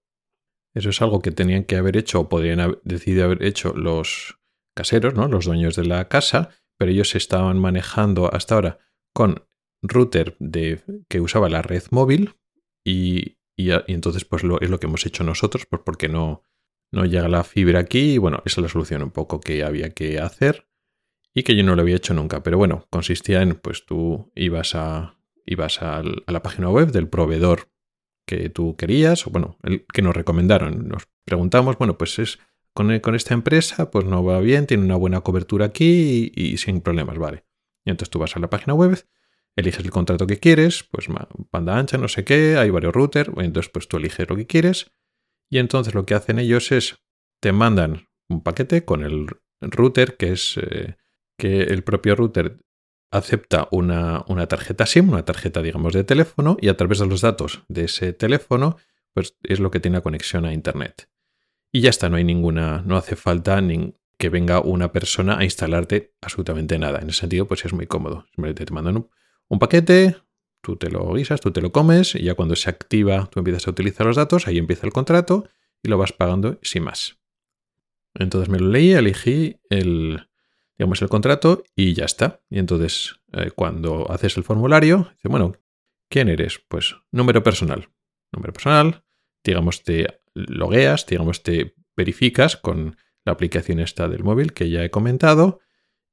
eso 0.74 0.90
es 0.90 1.02
algo 1.02 1.22
que 1.22 1.32
tenían 1.32 1.64
que 1.64 1.76
haber 1.76 1.98
hecho 1.98 2.22
o 2.22 2.30
podrían 2.30 2.60
haber 2.60 2.82
decidido 2.84 3.26
haber 3.26 3.44
hecho 3.44 3.74
los 3.74 4.40
caseros, 4.76 5.14
¿no? 5.14 5.28
los 5.28 5.46
dueños 5.46 5.76
de 5.76 5.86
la 5.86 6.08
casa, 6.08 6.50
pero 6.78 6.92
ellos 6.92 7.10
se 7.10 7.18
estaban 7.18 7.60
manejando 7.60 8.34
hasta 8.34 8.56
ahora 8.56 8.80
con 9.14 9.46
router 9.84 10.36
de, 10.40 10.82
que 11.10 11.22
usaba 11.22 11.50
la 11.50 11.62
red 11.62 11.84
móvil 11.92 12.36
y, 12.84 13.38
entonces 13.70 14.26
pues 14.26 14.44
lo, 14.44 14.60
es 14.62 14.70
lo 14.70 14.80
que 14.80 14.88
hemos 14.88 15.06
hecho 15.06 15.24
nosotros, 15.24 15.66
pues 15.66 15.82
porque 15.86 16.10
no, 16.10 16.44
no 16.92 17.06
llega 17.06 17.28
la 17.28 17.44
fibra 17.44 17.80
aquí 17.80 18.14
y 18.14 18.18
bueno, 18.18 18.42
esa 18.46 18.62
es 18.62 18.64
la 18.64 18.70
solución 18.70 19.04
un 19.04 19.12
poco 19.12 19.40
que 19.40 19.64
había 19.64 19.92
que 19.92 20.20
hacer 20.20 20.68
y 21.34 21.44
que 21.44 21.56
yo 21.56 21.64
no 21.64 21.76
lo 21.76 21.82
había 21.82 21.96
hecho 21.96 22.14
nunca. 22.14 22.44
Pero 22.44 22.58
bueno, 22.58 22.88
consistía 22.90 23.42
en, 23.42 23.56
pues 23.56 23.86
tú 23.86 24.32
ibas 24.36 24.76
a, 24.76 25.18
ibas 25.46 25.82
a, 25.82 26.04
la 26.04 26.42
página 26.42 26.70
web 26.70 26.92
del 26.92 27.08
proveedor 27.08 27.70
que 28.26 28.50
tú 28.50 28.76
querías, 28.76 29.26
o 29.28 29.32
bueno, 29.32 29.58
el 29.64 29.86
que 29.86 30.02
nos 30.02 30.16
recomendaron. 30.16 30.88
Nos 30.88 31.08
preguntamos, 31.26 31.78
bueno, 31.78 31.98
pues 31.98 32.20
es 32.20 32.40
con, 32.74 33.00
con 33.00 33.16
esta 33.16 33.34
empresa, 33.34 33.92
pues 33.92 34.06
no 34.06 34.24
va 34.24 34.40
bien, 34.40 34.68
tiene 34.68 34.84
una 34.84 34.96
buena 34.96 35.22
cobertura 35.22 35.66
aquí 35.66 36.32
y, 36.36 36.58
sin 36.58 36.82
problemas, 36.82 37.18
vale. 37.18 37.46
Y 37.86 37.90
entonces 37.90 38.10
tú 38.10 38.20
vas 38.20 38.36
a 38.36 38.40
la 38.40 38.50
página 38.50 38.74
web, 38.74 38.98
eliges 39.56 39.84
el 39.84 39.92
contrato 39.92 40.28
que 40.28 40.40
quieres, 40.40 40.84
pues 40.84 41.08
banda 41.52 41.78
ancha, 41.78 41.98
no 41.98 42.08
sé 42.08 42.24
qué, 42.24 42.58
hay 42.58 42.70
varios 42.70 42.94
routers, 42.94 43.30
entonces 43.38 43.70
pues 43.72 43.88
tú 43.88 43.98
eliges 43.98 44.30
lo 44.30 44.36
que 44.36 44.48
quieres 44.48 44.92
y 45.50 45.58
entonces 45.58 45.94
lo 45.94 46.06
que 46.06 46.16
hacen 46.16 46.40
ellos 46.40 46.72
es 46.72 47.00
te 47.42 47.52
mandan 47.52 48.08
un 48.30 48.42
paquete 48.42 48.86
con 48.86 49.04
el 49.04 49.28
router 49.60 50.16
que 50.16 50.32
es 50.32 50.58
eh, 50.58 50.96
que 51.38 51.64
el 51.64 51.84
propio 51.84 52.16
router 52.16 52.60
acepta 53.12 53.68
una, 53.72 54.24
tarjeta 54.48 54.86
SIM, 54.86 55.10
una 55.10 55.26
tarjeta, 55.26 55.62
digamos, 55.62 55.94
de 55.94 56.04
teléfono, 56.04 56.58
y 56.62 56.70
a 56.70 56.78
través 56.78 57.00
de 57.00 57.08
los 57.08 57.22
datos 57.22 57.64
de 57.68 57.86
ese 57.86 58.14
teléfono, 58.14 58.78
pues 59.14 59.36
es 59.44 59.60
lo 59.60 59.70
que 59.70 59.80
tiene 59.80 60.02
conexión 60.02 60.46
a 60.46 60.54
Internet. 60.54 61.10
Y 61.74 61.82
ya 61.82 61.90
está, 61.90 62.10
no 62.10 62.18
hay 62.18 62.24
ninguna, 62.24 62.84
no 62.86 62.96
hace 62.96 63.16
falta 63.16 63.62
que 64.18 64.30
venga 64.30 64.62
una 64.62 64.92
persona 64.92 65.38
a 65.40 65.44
instalarte 65.44 66.14
absolutamente 66.22 66.78
nada. 66.80 67.00
En 67.00 67.10
ese 67.10 67.22
sentido, 67.22 67.48
pues 67.48 67.66
es 67.66 67.74
muy 67.74 67.88
cómodo. 67.88 68.26
Simplemente 68.34 68.66
te 68.66 68.74
mandan 68.74 68.98
un, 68.98 69.10
paquete, 69.60 70.16
tú 70.62 70.78
te 70.78 70.90
lo 70.90 71.14
guisas, 71.14 71.42
tú 71.42 71.52
te 71.52 71.62
lo 71.62 71.72
comes, 71.72 72.16
y 72.16 72.24
ya 72.24 72.36
cuando 72.36 72.56
se 72.56 72.70
activa, 72.70 73.28
tú 73.32 73.40
empiezas 73.40 73.68
a 73.68 73.72
utilizar 73.72 74.06
los 74.06 74.16
datos, 74.16 74.48
ahí 74.48 74.58
empieza 74.58 74.86
el 74.86 74.94
contrato 74.94 75.48
y 75.84 75.90
lo 75.90 75.98
vas 75.98 76.14
pagando 76.14 76.60
sin 76.62 76.84
más. 76.84 77.18
Entonces 78.14 78.50
me 78.50 78.60
lo 78.60 78.68
leí, 78.68 78.92
elegí 78.92 79.58
el, 79.70 80.28
digamos, 80.78 81.02
el 81.02 81.10
contrato 81.10 81.64
y 81.76 81.94
ya 81.94 82.06
está. 82.06 82.42
Y 82.50 82.60
entonces, 82.60 83.20
eh, 83.34 83.52
cuando 83.52 84.12
haces 84.12 84.38
el 84.38 84.44
formulario, 84.44 85.10
dice, 85.16 85.28
bueno, 85.28 85.54
¿quién 86.10 86.28
eres? 86.28 86.60
Pues 86.68 86.96
número 87.12 87.44
personal. 87.44 87.90
Número 88.32 88.54
personal, 88.54 89.04
digamos, 89.44 89.84
te 89.84 90.22
logueas, 90.34 91.06
digamos, 91.06 91.44
te 91.44 91.76
verificas 91.96 92.58
con 92.58 92.98
la 93.26 93.34
aplicación 93.34 93.80
esta 93.80 94.08
del 94.08 94.24
móvil 94.24 94.54
que 94.54 94.70
ya 94.70 94.84
he 94.84 94.90
comentado 94.90 95.60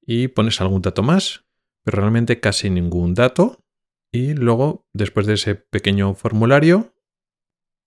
y 0.02 0.28
pones 0.28 0.60
algún 0.60 0.82
dato 0.82 1.02
más, 1.02 1.44
pero 1.88 2.02
realmente 2.02 2.38
casi 2.38 2.68
ningún 2.68 3.14
dato. 3.14 3.64
Y 4.12 4.34
luego, 4.34 4.86
después 4.92 5.26
de 5.26 5.32
ese 5.34 5.54
pequeño 5.54 6.12
formulario, 6.12 6.92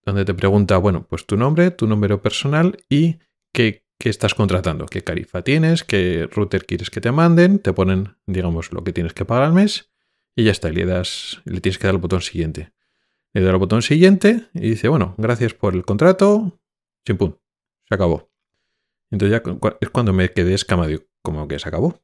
donde 0.03 0.25
te 0.25 0.34
pregunta, 0.34 0.79
bueno, 0.79 1.05
pues 1.08 1.27
tu 1.27 1.38
nombre, 1.38 1.70
tu 1.70 1.86
número 1.86 2.20
personal 2.20 2.84
y 2.89 3.20
qué, 3.53 3.86
estás 4.00 4.34
contratando, 4.34 4.88
qué 4.88 5.03
tarifa 5.03 5.43
tienes, 5.43 5.84
qué 5.84 6.27
router 6.31 6.65
quieres 6.65 6.89
que 6.89 7.00
te 7.00 7.12
manden, 7.12 7.60
te 7.60 7.74
ponen, 7.74 8.17
digamos, 8.25 8.72
lo 8.72 8.84
que 8.84 8.91
tienes 8.91 9.13
que 9.13 9.24
pagar 9.24 9.43
al 9.43 9.53
mes 9.53 9.91
y 10.36 10.46
ya 10.46 10.51
está, 10.51 10.72
le 10.72 10.86
das, 10.88 11.39
le 11.46 11.62
tienes 11.62 11.77
que 11.77 11.86
dar 11.86 11.93
el 11.93 12.01
botón 12.01 12.22
siguiente. 12.22 12.74
Le 13.34 13.41
doy 13.41 13.51
al 13.51 13.58
botón 13.58 13.84
siguiente 13.84 14.48
y 14.55 14.62
dice, 14.62 14.88
bueno, 14.88 15.13
gracias 15.20 15.53
por 15.53 15.75
el 15.75 15.86
contrato, 15.86 16.60
chimpum, 17.05 17.36
se 17.88 17.93
acabó. 17.93 18.31
Entonces 19.12 19.39
ya 19.46 19.75
es 19.79 19.89
cuando 19.91 20.12
me 20.12 20.31
quedé 20.31 20.55
escamado, 20.55 21.03
como 21.22 21.48
que 21.48 21.60
se 21.60 21.70
acabó. 21.70 22.01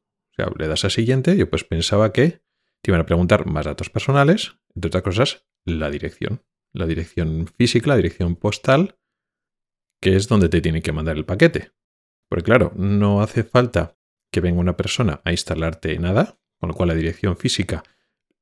Le 0.56 0.68
das 0.68 0.84
a 0.84 0.90
siguiente, 0.90 1.36
yo 1.36 1.50
pues 1.50 1.64
pensaba 1.64 2.12
que 2.12 2.42
te 2.80 2.90
iban 2.90 3.00
a 3.00 3.06
preguntar 3.06 3.46
más 3.46 3.66
datos 3.66 3.90
personales, 3.90 4.56
entre 4.74 4.88
otras 4.88 5.02
cosas, 5.02 5.46
la 5.64 5.90
dirección. 5.90 6.42
La 6.72 6.86
dirección 6.86 7.46
física, 7.46 7.88
la 7.88 7.96
dirección 7.96 8.36
postal, 8.36 8.98
que 10.00 10.16
es 10.16 10.28
donde 10.28 10.48
te 10.48 10.60
tiene 10.60 10.82
que 10.82 10.92
mandar 10.92 11.16
el 11.16 11.24
paquete. 11.24 11.72
Porque 12.28 12.44
claro, 12.44 12.72
no 12.76 13.22
hace 13.22 13.42
falta 13.42 13.96
que 14.30 14.40
venga 14.40 14.60
una 14.60 14.76
persona 14.76 15.20
a 15.24 15.30
instalarte 15.30 15.98
nada, 15.98 16.38
con 16.58 16.68
lo 16.68 16.74
cual 16.74 16.88
la 16.88 16.94
dirección 16.94 17.36
física 17.36 17.82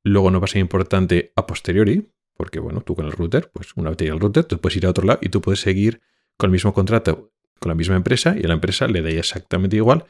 luego 0.03 0.31
no 0.31 0.41
va 0.41 0.45
a 0.45 0.49
ser 0.49 0.61
importante 0.61 1.33
a 1.37 1.47
posteriori, 1.47 2.12
porque 2.35 2.61
bueno, 2.61 2.81
tú 2.81 2.95
con 2.95 3.07
el 3.07 3.12
router, 3.12 3.50
pues 3.53 3.75
una 3.76 3.91
vez 3.91 4.00
el 4.03 4.21
router, 4.21 4.45
tú 4.45 4.61
puedes 4.61 4.76
ir 4.76 4.87
a 4.87 4.91
otro 4.91 5.05
lado 5.05 5.19
y 5.23 5.31
tú 5.31 5.41
puedes 5.41 5.61
seguir 5.61 6.00
con 6.37 6.49
el 6.49 6.53
mismo 6.53 6.75
contrato 6.75 7.33
con 7.59 7.71
la 7.71 7.75
misma 7.75 7.97
empresa 7.97 8.37
y 8.38 8.45
a 8.45 8.49
la 8.49 8.55
empresa 8.55 8.87
le 8.87 9.03
da 9.03 9.09
exactamente 9.11 9.76
igual 9.76 10.05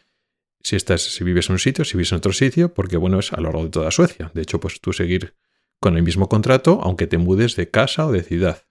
si 0.67 0.79
si 0.81 1.25
vives 1.25 1.49
en 1.49 1.53
un 1.53 1.59
sitio, 1.61 1.85
si 1.85 1.97
vives 1.97 2.11
en 2.11 2.19
otro 2.19 2.33
sitio, 2.33 2.75
porque 2.75 2.97
bueno, 2.97 3.21
es 3.21 3.33
a 3.33 3.37
lo 3.37 3.45
largo 3.45 3.63
de 3.63 3.71
toda 3.71 3.91
Suecia. 3.93 4.33
De 4.35 4.43
hecho, 4.43 4.59
pues 4.59 4.81
tú 4.81 4.93
seguir 4.93 5.37
con 5.81 5.97
el 5.97 6.03
mismo 6.03 6.29
contrato, 6.29 6.81
aunque 6.83 7.07
te 7.07 7.19
mudes 7.19 7.55
de 7.55 7.71
casa 7.71 8.05
o 8.07 8.11
de 8.11 8.25
ciudad. 8.25 8.67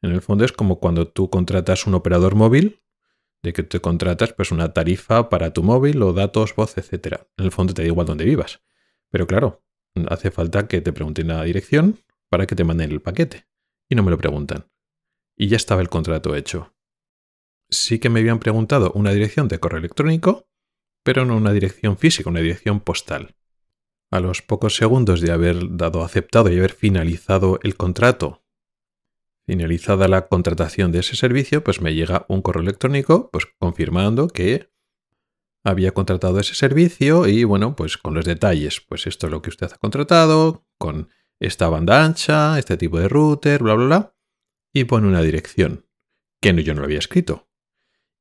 En 0.00 0.12
el 0.12 0.22
fondo 0.22 0.46
es 0.46 0.52
como 0.52 0.80
cuando 0.80 1.06
tú 1.08 1.28
contratas 1.28 1.86
un 1.86 1.94
operador 1.94 2.36
móvil, 2.36 2.80
de 3.42 3.52
que 3.52 3.62
te 3.62 3.80
contratas 3.80 4.32
pues 4.32 4.50
una 4.50 4.72
tarifa 4.72 5.28
para 5.28 5.52
tu 5.52 5.62
móvil 5.62 6.02
o 6.02 6.14
datos, 6.14 6.54
voz, 6.56 6.78
etc. 6.78 7.20
En 7.36 7.44
el 7.44 7.52
fondo 7.52 7.74
te 7.74 7.82
da 7.82 7.88
igual 7.88 8.06
donde 8.06 8.24
vivas. 8.24 8.62
Pero 9.10 9.26
claro, 9.26 9.62
hace 10.08 10.30
falta 10.30 10.66
que 10.68 10.80
te 10.80 10.94
pregunten 10.94 11.28
la 11.28 11.42
dirección 11.44 12.00
para 12.30 12.46
que 12.46 12.54
te 12.54 12.64
manden 12.64 12.90
el 12.90 13.02
paquete. 13.02 13.46
Y 13.90 13.94
no 13.94 14.02
me 14.02 14.10
lo 14.10 14.16
preguntan. 14.16 14.70
Y 15.36 15.48
ya 15.48 15.56
estaba 15.56 15.82
el 15.82 15.90
contrato 15.90 16.34
hecho. 16.34 16.74
Sí 17.68 17.98
que 17.98 18.08
me 18.08 18.20
habían 18.20 18.38
preguntado 18.38 18.92
una 18.92 19.10
dirección 19.10 19.48
de 19.48 19.60
correo 19.60 19.80
electrónico, 19.80 20.48
pero 21.04 21.24
no 21.24 21.36
una 21.36 21.52
dirección 21.52 21.96
física, 21.96 22.30
una 22.30 22.40
dirección 22.40 22.80
postal. 22.80 23.36
A 24.10 24.18
los 24.18 24.42
pocos 24.42 24.74
segundos 24.74 25.20
de 25.20 25.30
haber 25.30 25.76
dado 25.76 26.02
aceptado 26.02 26.50
y 26.50 26.58
haber 26.58 26.72
finalizado 26.72 27.60
el 27.62 27.76
contrato, 27.76 28.42
finalizada 29.46 30.08
la 30.08 30.26
contratación 30.26 30.90
de 30.90 31.00
ese 31.00 31.14
servicio, 31.14 31.62
pues 31.62 31.80
me 31.80 31.94
llega 31.94 32.24
un 32.28 32.42
correo 32.42 32.62
electrónico 32.62 33.30
pues 33.30 33.46
confirmando 33.58 34.28
que 34.28 34.70
había 35.62 35.92
contratado 35.92 36.40
ese 36.40 36.54
servicio 36.54 37.26
y 37.26 37.44
bueno, 37.44 37.76
pues 37.76 37.96
con 37.96 38.14
los 38.14 38.24
detalles, 38.24 38.80
pues 38.80 39.06
esto 39.06 39.26
es 39.26 39.30
lo 39.30 39.42
que 39.42 39.50
usted 39.50 39.70
ha 39.72 39.78
contratado, 39.78 40.66
con 40.78 41.08
esta 41.40 41.68
banda 41.68 42.04
ancha, 42.04 42.58
este 42.58 42.76
tipo 42.76 42.98
de 42.98 43.08
router, 43.08 43.62
bla, 43.62 43.74
bla, 43.74 43.86
bla, 43.86 44.16
y 44.72 44.84
pone 44.84 45.06
una 45.06 45.22
dirección 45.22 45.86
que 46.40 46.62
yo 46.62 46.74
no 46.74 46.80
lo 46.80 46.86
había 46.86 46.98
escrito. 46.98 47.48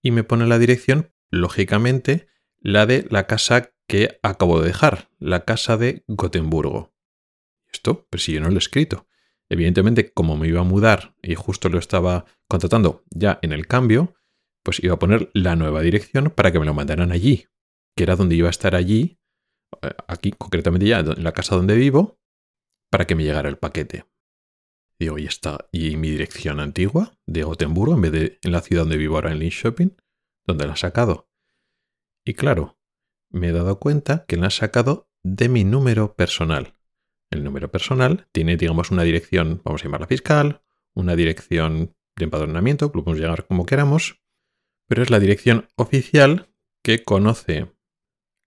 Y 0.02 0.12
me 0.12 0.24
pone 0.24 0.48
la 0.48 0.60
dirección, 0.60 1.14
lógicamente, 1.30 2.28
la 2.64 2.86
de 2.86 3.06
la 3.10 3.28
casa 3.28 3.74
que 3.88 4.20
acabo 4.24 4.62
de 4.62 4.68
dejar, 4.68 5.10
la 5.20 5.44
casa 5.44 5.78
de 5.78 6.04
Gotemburgo. 6.08 6.94
Esto, 7.72 8.08
pues 8.10 8.24
si 8.24 8.34
yo 8.34 8.40
no 8.40 8.48
lo 8.50 8.56
he 8.56 8.60
escrito. 8.60 9.08
Evidentemente, 9.50 10.12
como 10.12 10.38
me 10.38 10.48
iba 10.48 10.62
a 10.62 10.64
mudar 10.64 11.14
y 11.22 11.36
justo 11.36 11.68
lo 11.70 11.78
estaba 11.78 12.26
contratando 12.48 13.04
ya 13.12 13.38
en 13.42 13.52
el 13.52 13.68
cambio, 13.68 14.16
pues 14.64 14.82
iba 14.82 14.94
a 14.94 15.00
poner 15.00 15.30
la 15.34 15.58
nueva 15.58 15.82
dirección 15.82 16.32
para 16.32 16.52
que 16.52 16.60
me 16.60 16.66
lo 16.66 16.74
mandaran 16.74 17.12
allí, 17.12 17.48
que 17.96 18.04
era 18.04 18.16
donde 18.16 18.36
iba 18.36 18.48
a 18.48 18.52
estar 18.52 18.76
allí, 18.76 19.20
eh, 19.82 19.90
aquí 20.08 20.32
concretamente 20.32 20.88
ya 20.88 21.00
en 21.00 21.24
la 21.24 21.34
casa 21.34 21.56
donde 21.56 21.76
vivo, 21.76 22.22
para 22.90 23.06
que 23.06 23.16
me 23.16 23.24
llegara 23.24 23.50
el 23.50 23.58
paquete. 23.58 24.06
Y 24.98 25.10
hoy 25.10 25.26
está, 25.26 25.68
¿y 25.74 25.98
mi 25.98 26.10
dirección 26.10 26.62
antigua 26.62 27.18
de 27.26 27.44
Gotemburgo 27.44 27.96
en 27.96 28.02
vez 28.02 28.12
de 28.14 28.40
en 28.42 28.52
la 28.54 28.62
ciudad 28.62 28.84
donde 28.84 28.98
vivo 28.98 29.16
ahora 29.16 29.34
en 29.34 29.40
Shopping, 29.40 29.90
¿Dónde 30.46 30.68
la 30.68 30.74
ha 30.74 30.78
sacado? 30.78 31.33
Y 32.26 32.34
claro, 32.36 32.78
me 33.30 33.50
he 33.50 33.52
dado 33.52 33.80
cuenta 33.80 34.26
que 34.28 34.38
la 34.38 34.48
ha 34.48 34.52
sacado 34.52 35.10
de 35.24 35.50
mi 35.50 35.64
número 35.64 36.16
personal. 36.16 36.76
El 37.30 37.44
número 37.44 37.72
personal 37.72 38.28
tiene, 38.32 38.58
digamos, 38.58 38.92
una 38.92 39.04
dirección, 39.04 39.62
vamos 39.64 39.82
a 39.82 39.86
llamarla 39.86 40.08
fiscal, 40.08 40.62
una 40.94 41.16
dirección 41.16 41.96
de 42.16 42.26
empadronamiento, 42.26 42.92
lo 42.94 43.04
podemos 43.04 43.20
llegar 43.20 43.46
como 43.48 43.66
queramos, 43.66 44.22
pero 44.88 45.02
es 45.02 45.10
la 45.10 45.20
dirección 45.20 45.68
oficial 45.76 46.50
que 46.84 47.04
conoce 47.04 47.72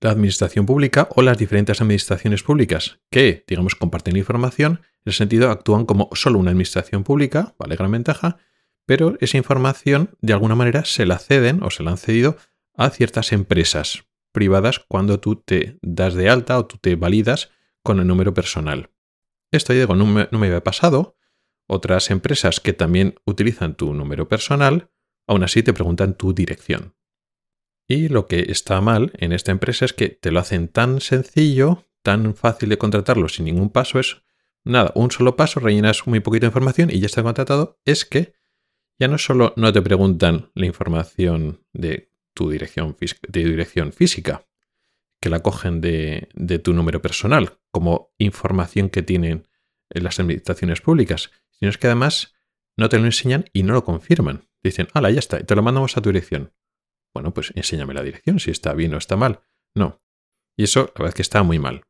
la 0.00 0.10
administración 0.10 0.66
pública 0.66 1.08
o 1.16 1.22
las 1.22 1.38
diferentes 1.38 1.80
administraciones 1.80 2.42
públicas 2.42 3.00
que, 3.10 3.44
digamos, 3.46 3.74
comparten 3.74 4.16
información, 4.16 4.80
en 4.82 5.10
el 5.10 5.12
sentido 5.14 5.50
actúan 5.50 5.86
como 5.86 6.10
solo 6.12 6.38
una 6.38 6.50
administración 6.50 7.02
pública, 7.02 7.54
vale 7.58 7.76
gran 7.76 7.90
ventaja, 7.90 8.38
pero 8.84 9.16
esa 9.20 9.36
información 9.36 10.16
de 10.20 10.32
alguna 10.32 10.54
manera 10.54 10.84
se 10.84 11.06
la 11.06 11.18
ceden 11.18 11.62
o 11.62 11.70
se 11.70 11.82
la 11.82 11.92
han 11.92 11.98
cedido 11.98 12.36
a 12.76 12.90
ciertas 12.90 13.32
empresas 13.32 14.04
privadas 14.32 14.80
cuando 14.80 15.20
tú 15.20 15.36
te 15.36 15.78
das 15.82 16.14
de 16.14 16.28
alta 16.28 16.58
o 16.58 16.66
tú 16.66 16.78
te 16.78 16.94
validas 16.96 17.50
con 17.82 18.00
el 18.00 18.06
número 18.06 18.34
personal. 18.34 18.90
Esto 19.50 19.72
digo, 19.72 19.94
no 19.94 20.06
me, 20.06 20.28
no 20.30 20.38
me 20.38 20.48
había 20.48 20.62
pasado. 20.62 21.16
Otras 21.66 22.10
empresas 22.10 22.60
que 22.60 22.72
también 22.72 23.14
utilizan 23.24 23.74
tu 23.74 23.94
número 23.94 24.28
personal, 24.28 24.90
aún 25.26 25.42
así 25.42 25.62
te 25.62 25.72
preguntan 25.72 26.14
tu 26.14 26.34
dirección. 26.34 26.94
Y 27.88 28.08
lo 28.08 28.26
que 28.26 28.46
está 28.50 28.80
mal 28.80 29.12
en 29.18 29.32
esta 29.32 29.52
empresa 29.52 29.84
es 29.84 29.92
que 29.92 30.08
te 30.08 30.30
lo 30.30 30.40
hacen 30.40 30.68
tan 30.68 31.00
sencillo, 31.00 31.84
tan 32.02 32.34
fácil 32.34 32.68
de 32.68 32.78
contratarlo 32.78 33.28
sin 33.28 33.46
ningún 33.46 33.70
paso, 33.70 33.98
es 33.98 34.22
nada, 34.64 34.92
un 34.94 35.10
solo 35.10 35.36
paso, 35.36 35.60
rellenas 35.60 36.06
muy 36.06 36.20
poquita 36.20 36.46
información 36.46 36.90
y 36.90 36.98
ya 36.98 37.06
está 37.06 37.22
contratado, 37.22 37.78
es 37.84 38.04
que 38.04 38.34
ya 38.98 39.08
no 39.08 39.18
solo 39.18 39.52
no 39.56 39.72
te 39.72 39.82
preguntan 39.82 40.50
la 40.54 40.66
información 40.66 41.64
de 41.72 42.12
tu 42.36 42.50
dirección, 42.50 42.96
de 43.00 43.44
dirección 43.44 43.92
física, 43.92 44.46
que 45.22 45.30
la 45.30 45.40
cogen 45.40 45.80
de, 45.80 46.28
tu 46.62 46.74
número 46.74 47.00
personal, 47.00 47.58
como 47.72 48.14
información 48.18 48.90
que 48.90 49.02
tienen 49.02 49.48
en 49.90 50.04
las 50.04 50.20
administraciones 50.20 50.82
públicas, 50.82 51.30
sino 51.50 51.70
es 51.70 51.78
que 51.78 51.86
además 51.86 52.34
no 52.76 52.90
te 52.90 52.98
lo 52.98 53.06
enseñan 53.06 53.46
y 53.54 53.62
no 53.62 53.72
lo 53.72 53.84
confirman. 53.84 54.48
Dicen, 54.62 54.88
hala, 54.92 55.10
ya 55.10 55.18
está, 55.18 55.42
te 55.42 55.56
lo 55.56 55.62
mandamos 55.62 55.96
a 55.96 56.02
tu 56.02 56.10
dirección. 56.10 56.52
Bueno, 57.14 57.32
pues 57.32 57.52
enséñame 57.56 57.94
la 57.94 58.02
dirección, 58.02 58.38
si 58.38 58.50
está 58.50 58.74
bien 58.74 58.92
o 58.92 58.98
está 58.98 59.16
mal. 59.16 59.40
No. 59.74 60.02
Y 60.58 60.64
eso, 60.64 60.80
la 60.80 60.92
verdad 60.98 61.08
es 61.08 61.14
que 61.14 61.22
está 61.22 61.42
muy 61.42 61.58
mal. 61.58 61.84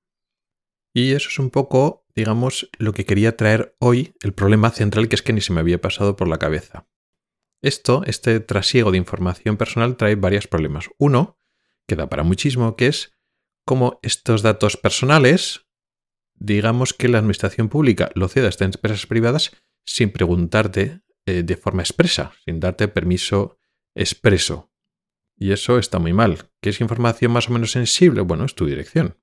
Y 0.94 1.12
eso 1.12 1.28
es 1.28 1.40
un 1.40 1.50
poco, 1.50 2.06
digamos, 2.14 2.70
lo 2.78 2.92
que 2.92 3.04
quería 3.04 3.36
traer 3.36 3.76
hoy, 3.80 4.14
el 4.20 4.32
problema 4.32 4.70
central 4.70 5.08
que 5.08 5.16
es 5.16 5.22
que 5.22 5.32
ni 5.32 5.40
se 5.40 5.52
me 5.52 5.60
había 5.60 5.80
pasado 5.80 6.14
por 6.14 6.28
la 6.28 6.38
cabeza. 6.38 6.86
Esto, 7.66 8.04
este 8.06 8.38
trasiego 8.38 8.92
de 8.92 8.98
información 8.98 9.56
personal 9.56 9.96
trae 9.96 10.14
varios 10.14 10.46
problemas. 10.46 10.88
Uno, 10.98 11.36
que 11.88 11.96
da 11.96 12.08
para 12.08 12.22
muchísimo, 12.22 12.76
que 12.76 12.86
es 12.86 13.10
cómo 13.64 13.98
estos 14.02 14.42
datos 14.42 14.76
personales, 14.76 15.66
digamos 16.36 16.94
que 16.94 17.08
la 17.08 17.18
administración 17.18 17.68
pública 17.68 18.12
lo 18.14 18.28
ceda 18.28 18.46
a 18.46 18.50
estas 18.50 18.76
empresas 18.76 19.06
privadas 19.06 19.50
sin 19.84 20.12
preguntarte 20.12 21.00
eh, 21.26 21.42
de 21.42 21.56
forma 21.56 21.82
expresa, 21.82 22.34
sin 22.44 22.60
darte 22.60 22.86
permiso 22.86 23.58
expreso. 23.96 24.70
Y 25.36 25.50
eso 25.50 25.80
está 25.80 25.98
muy 25.98 26.12
mal. 26.12 26.48
¿Qué 26.60 26.70
es 26.70 26.80
información 26.80 27.32
más 27.32 27.50
o 27.50 27.52
menos 27.52 27.72
sensible? 27.72 28.20
Bueno, 28.20 28.44
es 28.44 28.54
tu 28.54 28.66
dirección. 28.66 29.18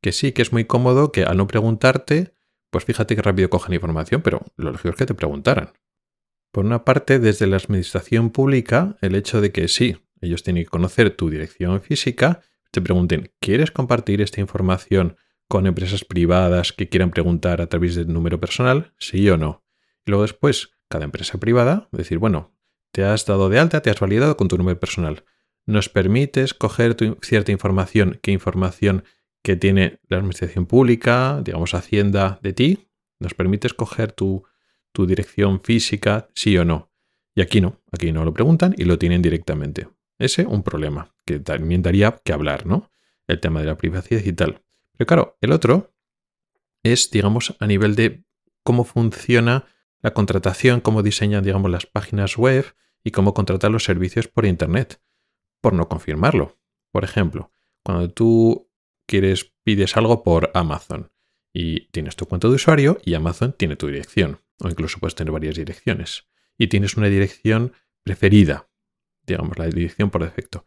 Que 0.00 0.12
sí, 0.12 0.30
que 0.30 0.42
es 0.42 0.52
muy 0.52 0.64
cómodo 0.64 1.10
que 1.10 1.24
al 1.24 1.36
no 1.36 1.48
preguntarte, 1.48 2.34
pues 2.70 2.84
fíjate 2.84 3.16
que 3.16 3.22
rápido 3.22 3.50
cogen 3.50 3.74
información, 3.74 4.22
pero 4.22 4.46
lo 4.54 4.70
lógico 4.70 4.90
es 4.90 4.94
que 4.94 5.06
te 5.06 5.14
preguntaran. 5.14 5.72
Por 6.52 6.64
una 6.64 6.84
parte, 6.84 7.18
desde 7.18 7.46
la 7.46 7.56
administración 7.56 8.30
pública, 8.30 8.96
el 9.00 9.14
hecho 9.14 9.40
de 9.40 9.52
que 9.52 9.68
sí, 9.68 9.96
ellos 10.20 10.42
tienen 10.42 10.64
que 10.64 10.70
conocer 10.70 11.16
tu 11.16 11.30
dirección 11.30 11.80
física, 11.80 12.40
te 12.72 12.80
pregunten, 12.80 13.32
¿quieres 13.40 13.70
compartir 13.70 14.20
esta 14.20 14.40
información 14.40 15.16
con 15.48 15.66
empresas 15.66 16.04
privadas 16.04 16.72
que 16.72 16.88
quieran 16.88 17.10
preguntar 17.10 17.60
a 17.60 17.68
través 17.68 17.94
del 17.94 18.12
número 18.12 18.40
personal? 18.40 18.92
Sí 18.98 19.28
o 19.30 19.36
no. 19.36 19.64
Y 20.04 20.10
luego 20.10 20.22
después, 20.22 20.72
cada 20.88 21.04
empresa 21.04 21.38
privada, 21.38 21.88
decir, 21.92 22.18
bueno, 22.18 22.52
te 22.92 23.04
has 23.04 23.26
dado 23.26 23.48
de 23.48 23.58
alta, 23.58 23.80
te 23.80 23.90
has 23.90 24.00
validado 24.00 24.36
con 24.36 24.48
tu 24.48 24.58
número 24.58 24.78
personal. 24.78 25.24
¿Nos 25.66 25.88
permites 25.88 26.54
coger 26.54 26.96
cierta 27.22 27.52
información? 27.52 28.18
¿Qué 28.22 28.32
información 28.32 29.04
que 29.42 29.56
tiene 29.56 30.00
la 30.08 30.16
administración 30.16 30.66
pública, 30.66 31.40
digamos 31.44 31.74
Hacienda, 31.74 32.40
de 32.42 32.52
ti? 32.52 32.88
¿Nos 33.20 33.34
permites 33.34 33.74
coger 33.74 34.12
tu 34.12 34.44
tu 34.92 35.06
dirección 35.06 35.60
física, 35.62 36.28
sí 36.34 36.56
o 36.58 36.64
no. 36.64 36.90
Y 37.34 37.42
aquí 37.42 37.60
no, 37.60 37.80
aquí 37.92 38.12
no 38.12 38.24
lo 38.24 38.32
preguntan 38.32 38.74
y 38.76 38.84
lo 38.84 38.98
tienen 38.98 39.22
directamente. 39.22 39.88
Ese 40.18 40.44
un 40.44 40.62
problema 40.62 41.14
que 41.24 41.38
también 41.38 41.82
daría 41.82 42.20
que 42.24 42.32
hablar, 42.32 42.66
¿no? 42.66 42.90
el 43.30 43.40
tema 43.40 43.60
de 43.60 43.66
la 43.66 43.76
privacidad 43.76 44.22
y 44.24 44.32
tal. 44.32 44.62
Pero 44.96 45.06
claro, 45.06 45.38
el 45.40 45.52
otro 45.52 45.94
es, 46.82 47.10
digamos, 47.10 47.56
a 47.58 47.66
nivel 47.66 47.94
de 47.94 48.24
cómo 48.62 48.84
funciona 48.84 49.66
la 50.02 50.12
contratación, 50.12 50.80
cómo 50.80 51.02
diseñan, 51.02 51.44
digamos, 51.44 51.70
las 51.70 51.86
páginas 51.86 52.36
web 52.36 52.66
y 53.02 53.10
cómo 53.10 53.34
contratar 53.34 53.70
los 53.70 53.84
servicios 53.84 54.28
por 54.28 54.46
Internet, 54.46 55.02
por 55.60 55.72
no 55.72 55.88
confirmarlo. 55.88 56.58
Por 56.92 57.04
ejemplo, 57.04 57.52
cuando 57.84 58.10
tú 58.10 58.70
quieres, 59.06 59.52
pides 59.62 59.96
algo 59.96 60.22
por 60.22 60.50
Amazon 60.54 61.10
y 61.52 61.86
tienes 61.88 62.16
tu 62.16 62.26
cuenta 62.26 62.48
de 62.48 62.54
usuario 62.54 62.98
y 63.04 63.14
Amazon 63.14 63.54
tiene 63.56 63.76
tu 63.76 63.86
dirección, 63.86 64.40
o 64.60 64.68
incluso 64.68 64.98
puedes 64.98 65.14
tener 65.14 65.32
varias 65.32 65.56
direcciones, 65.56 66.26
y 66.58 66.68
tienes 66.68 66.96
una 66.96 67.08
dirección 67.08 67.72
preferida, 68.02 68.68
digamos, 69.26 69.58
la 69.58 69.66
dirección 69.66 70.10
por 70.10 70.22
defecto. 70.22 70.66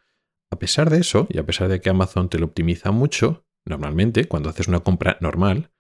A 0.51 0.59
pesar 0.59 0.89
de 0.89 0.99
eso, 0.99 1.27
y 1.29 1.37
a 1.37 1.45
pesar 1.45 1.67
de 1.67 1.81
que 1.81 1.89
Amazon 1.89 2.29
te 2.29 2.39
lo 2.39 2.45
optimiza 2.45 2.91
mucho, 2.91 3.45
normalmente, 3.65 4.25
cuando 4.25 4.49
haces 4.49 4.67
una 4.67 4.81
compra 4.81 5.17
normal, 5.21 5.71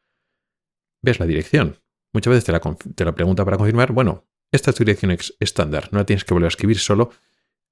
ves 1.01 1.19
la 1.19 1.25
dirección. 1.25 1.79
Muchas 2.13 2.31
veces 2.31 2.45
te 2.45 2.51
la, 2.51 2.61
te 2.95 3.05
la 3.05 3.15
pregunta 3.15 3.43
para 3.45 3.57
confirmar, 3.57 3.91
bueno, 3.91 4.27
esta 4.51 4.69
es 4.69 4.75
tu 4.75 4.83
dirección 4.83 5.17
estándar, 5.39 5.89
no 5.91 5.99
la 5.99 6.05
tienes 6.05 6.25
que 6.25 6.33
volver 6.33 6.47
a 6.47 6.49
escribir, 6.49 6.77
solo 6.77 7.11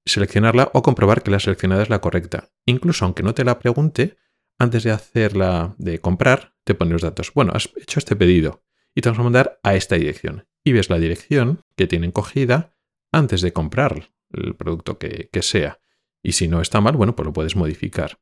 seleccionarla 0.04 0.70
o 0.74 0.82
comprobar 0.82 1.22
que 1.22 1.30
la 1.30 1.38
seleccionada 1.38 1.84
es 1.84 1.90
la 1.90 2.00
correcta. 2.00 2.50
Incluso 2.66 3.04
aunque 3.04 3.22
no 3.22 3.34
te 3.34 3.44
la 3.44 3.58
pregunte, 3.60 4.16
antes 4.58 4.82
de 4.82 4.90
hacerla 4.90 5.74
de 5.78 6.00
comprar, 6.00 6.54
te 6.64 6.74
pone 6.74 6.92
los 6.92 7.02
datos. 7.02 7.32
Bueno, 7.34 7.52
has 7.54 7.70
hecho 7.76 7.98
este 7.98 8.16
pedido 8.16 8.64
y 8.94 9.00
te 9.00 9.08
vamos 9.08 9.20
a 9.20 9.24
mandar 9.24 9.60
a 9.62 9.74
esta 9.74 9.96
dirección. 9.96 10.46
Y 10.64 10.72
ves 10.72 10.90
la 10.90 10.98
dirección 10.98 11.64
que 11.76 11.86
tienen 11.86 12.12
cogida 12.12 12.74
antes 13.10 13.40
de 13.40 13.52
comprar 13.52 14.12
el 14.30 14.54
producto 14.54 14.98
que, 14.98 15.28
que 15.32 15.42
sea. 15.42 15.80
Y 16.22 16.32
si 16.32 16.48
no 16.48 16.60
está 16.60 16.80
mal, 16.80 16.96
bueno, 16.96 17.16
pues 17.16 17.26
lo 17.26 17.32
puedes 17.32 17.56
modificar. 17.56 18.20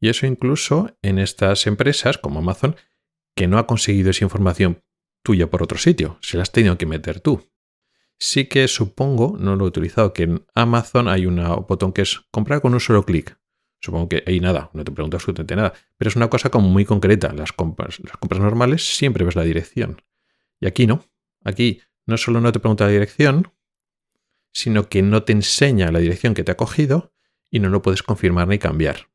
Y 0.00 0.08
eso 0.08 0.26
incluso 0.26 0.96
en 1.02 1.18
estas 1.18 1.66
empresas 1.66 2.18
como 2.18 2.38
Amazon, 2.40 2.76
que 3.34 3.48
no 3.48 3.58
ha 3.58 3.66
conseguido 3.66 4.10
esa 4.10 4.24
información 4.24 4.82
tuya 5.22 5.50
por 5.50 5.62
otro 5.62 5.78
sitio, 5.78 6.18
se 6.20 6.36
la 6.36 6.42
has 6.42 6.52
tenido 6.52 6.78
que 6.78 6.86
meter 6.86 7.20
tú. 7.20 7.50
Sí 8.18 8.46
que 8.46 8.66
supongo, 8.68 9.36
no 9.38 9.56
lo 9.56 9.64
he 9.64 9.68
utilizado, 9.68 10.12
que 10.12 10.22
en 10.22 10.46
Amazon 10.54 11.08
hay 11.08 11.26
un 11.26 11.36
botón 11.68 11.92
que 11.92 12.02
es 12.02 12.20
comprar 12.30 12.62
con 12.62 12.72
un 12.72 12.80
solo 12.80 13.04
clic. 13.04 13.38
Supongo 13.80 14.08
que 14.08 14.24
ahí 14.26 14.40
nada, 14.40 14.70
no 14.72 14.84
te 14.84 14.92
pregunto 14.92 15.16
absolutamente 15.16 15.56
nada. 15.56 15.72
Pero 15.96 16.08
es 16.08 16.16
una 16.16 16.28
cosa 16.28 16.50
como 16.50 16.68
muy 16.68 16.84
concreta. 16.84 17.32
Las 17.32 17.52
compras, 17.52 17.98
las 18.02 18.16
compras 18.16 18.40
normales 18.40 18.96
siempre 18.96 19.24
ves 19.24 19.36
la 19.36 19.42
dirección. 19.42 20.02
Y 20.60 20.66
aquí 20.66 20.86
no. 20.86 21.04
Aquí 21.44 21.80
no 22.06 22.16
solo 22.16 22.40
no 22.40 22.52
te 22.52 22.60
pregunta 22.60 22.84
la 22.84 22.90
dirección, 22.90 23.52
sino 24.52 24.88
que 24.88 25.02
no 25.02 25.22
te 25.22 25.32
enseña 25.32 25.92
la 25.92 25.98
dirección 25.98 26.34
que 26.34 26.44
te 26.44 26.52
ha 26.52 26.56
cogido 26.56 27.12
y 27.50 27.60
no 27.60 27.68
lo 27.68 27.82
puedes 27.82 28.02
confirmar 28.02 28.48
ni 28.48 28.58
cambiar. 28.58 29.10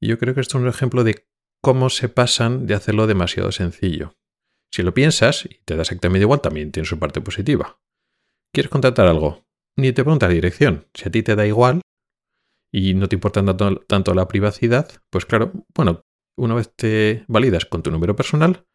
Y 0.00 0.08
yo 0.08 0.18
creo 0.18 0.34
que 0.34 0.40
esto 0.40 0.58
es 0.58 0.62
un 0.62 0.68
ejemplo 0.68 1.04
de 1.04 1.26
cómo 1.60 1.90
se 1.90 2.08
pasan 2.08 2.66
de 2.66 2.74
hacerlo 2.74 3.06
demasiado 3.06 3.52
sencillo. 3.52 4.16
Si 4.70 4.82
lo 4.82 4.94
piensas 4.94 5.44
y 5.44 5.60
te 5.64 5.76
das 5.76 5.88
exactamente 5.88 6.24
igual, 6.24 6.40
también 6.40 6.72
tiene 6.72 6.86
su 6.86 6.98
parte 6.98 7.20
positiva. 7.20 7.80
¿Quieres 8.52 8.70
contratar 8.70 9.06
algo? 9.06 9.46
Ni 9.76 9.92
te 9.92 10.02
pregunta 10.02 10.28
la 10.28 10.34
dirección. 10.34 10.86
Si 10.94 11.08
a 11.08 11.10
ti 11.10 11.22
te 11.22 11.36
da 11.36 11.46
igual 11.46 11.80
y 12.70 12.94
no 12.94 13.08
te 13.08 13.16
importa 13.16 13.44
tanto, 13.44 14.14
la 14.14 14.28
privacidad, 14.28 14.90
pues 15.10 15.26
claro, 15.26 15.52
bueno, 15.74 16.04
una 16.36 16.54
vez 16.54 16.72
te 16.74 17.24
validas 17.26 17.64
con 17.64 17.82
tu 17.82 17.90
número 17.90 18.14
personal, 18.14 18.66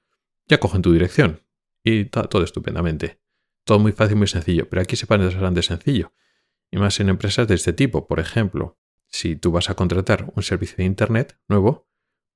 ya 0.48 0.60
cogen 0.60 0.82
tu 0.82 0.92
dirección. 0.92 1.42
Y 1.84 2.06
todo 2.06 2.44
estupendamente. 2.44 3.20
Todo 3.66 3.80
muy 3.80 3.92
fácil, 3.92 4.16
muy 4.16 4.28
sencillo. 4.28 4.70
Pero 4.70 4.82
aquí 4.82 4.96
se 4.96 5.06
parece 5.06 5.38
de 5.38 5.64
sencillo. 5.64 6.14
Y 6.72 6.78
más 6.78 7.00
en 7.00 7.10
empresas 7.10 7.48
de 7.48 7.56
este 7.56 7.74
tipo. 7.74 8.08
Por 8.08 8.20
ejemplo, 8.20 8.80
si 9.10 9.36
tú 9.36 9.52
vas 9.52 9.70
a 9.70 9.76
contratar 9.76 10.32
un 10.34 10.44
servicio 10.44 10.78
de 10.78 10.86
Internet 10.86 11.38
nuevo, 11.50 11.88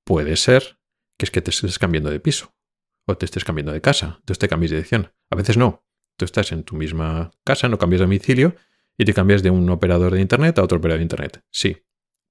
puede 0.04 0.36
ser 0.36 0.80
que 1.18 1.26
es 1.26 1.32
que 1.32 1.42
te 1.42 1.52
estés 1.52 1.80
cambiando 1.80 2.10
de 2.10 2.20
piso. 2.20 2.54
O 3.06 3.18
te 3.18 3.26
estés 3.26 3.46
cambiando 3.46 3.72
de 3.72 3.82
casa. 3.82 4.18
Entonces 4.20 4.40
te 4.40 4.50
cambies 4.50 4.72
de 4.72 4.78
dirección. 4.78 5.14
A 5.30 5.36
veces 5.38 5.56
no. 5.56 5.86
Tú 6.18 6.26
estás 6.26 6.52
en 6.52 6.64
tu 6.64 6.76
misma 6.76 7.32
casa, 7.46 7.70
no 7.70 7.78
cambias 7.78 8.00
de 8.00 8.06
domicilio 8.06 8.56
y 8.98 9.06
te 9.06 9.14
cambias 9.14 9.44
de 9.44 9.52
un 9.52 9.70
operador 9.70 10.14
de 10.14 10.22
Internet 10.22 10.58
a 10.58 10.64
otro 10.64 10.78
operador 10.78 11.00
de 11.00 11.04
Internet. 11.04 11.44
Sí, 11.52 11.78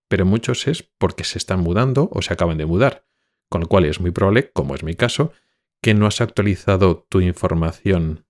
pero 0.08 0.26
muchos 0.26 0.66
es 0.66 0.82
porque 0.82 1.24
se 1.24 1.38
están 1.38 1.60
mudando 1.60 2.08
o 2.12 2.22
se 2.22 2.32
acaban 2.32 2.58
de 2.58 2.66
mudar, 2.66 3.06
con 3.48 3.62
lo 3.62 3.68
cual 3.68 3.84
es 3.84 4.00
muy 4.00 4.10
probable, 4.10 4.50
como 4.52 4.74
es 4.74 4.82
mi 4.82 4.94
caso, 4.94 5.32
que 5.80 5.94
no 5.94 6.06
has 6.06 6.20
actualizado 6.20 7.06
tu 7.08 7.20
información, 7.20 8.26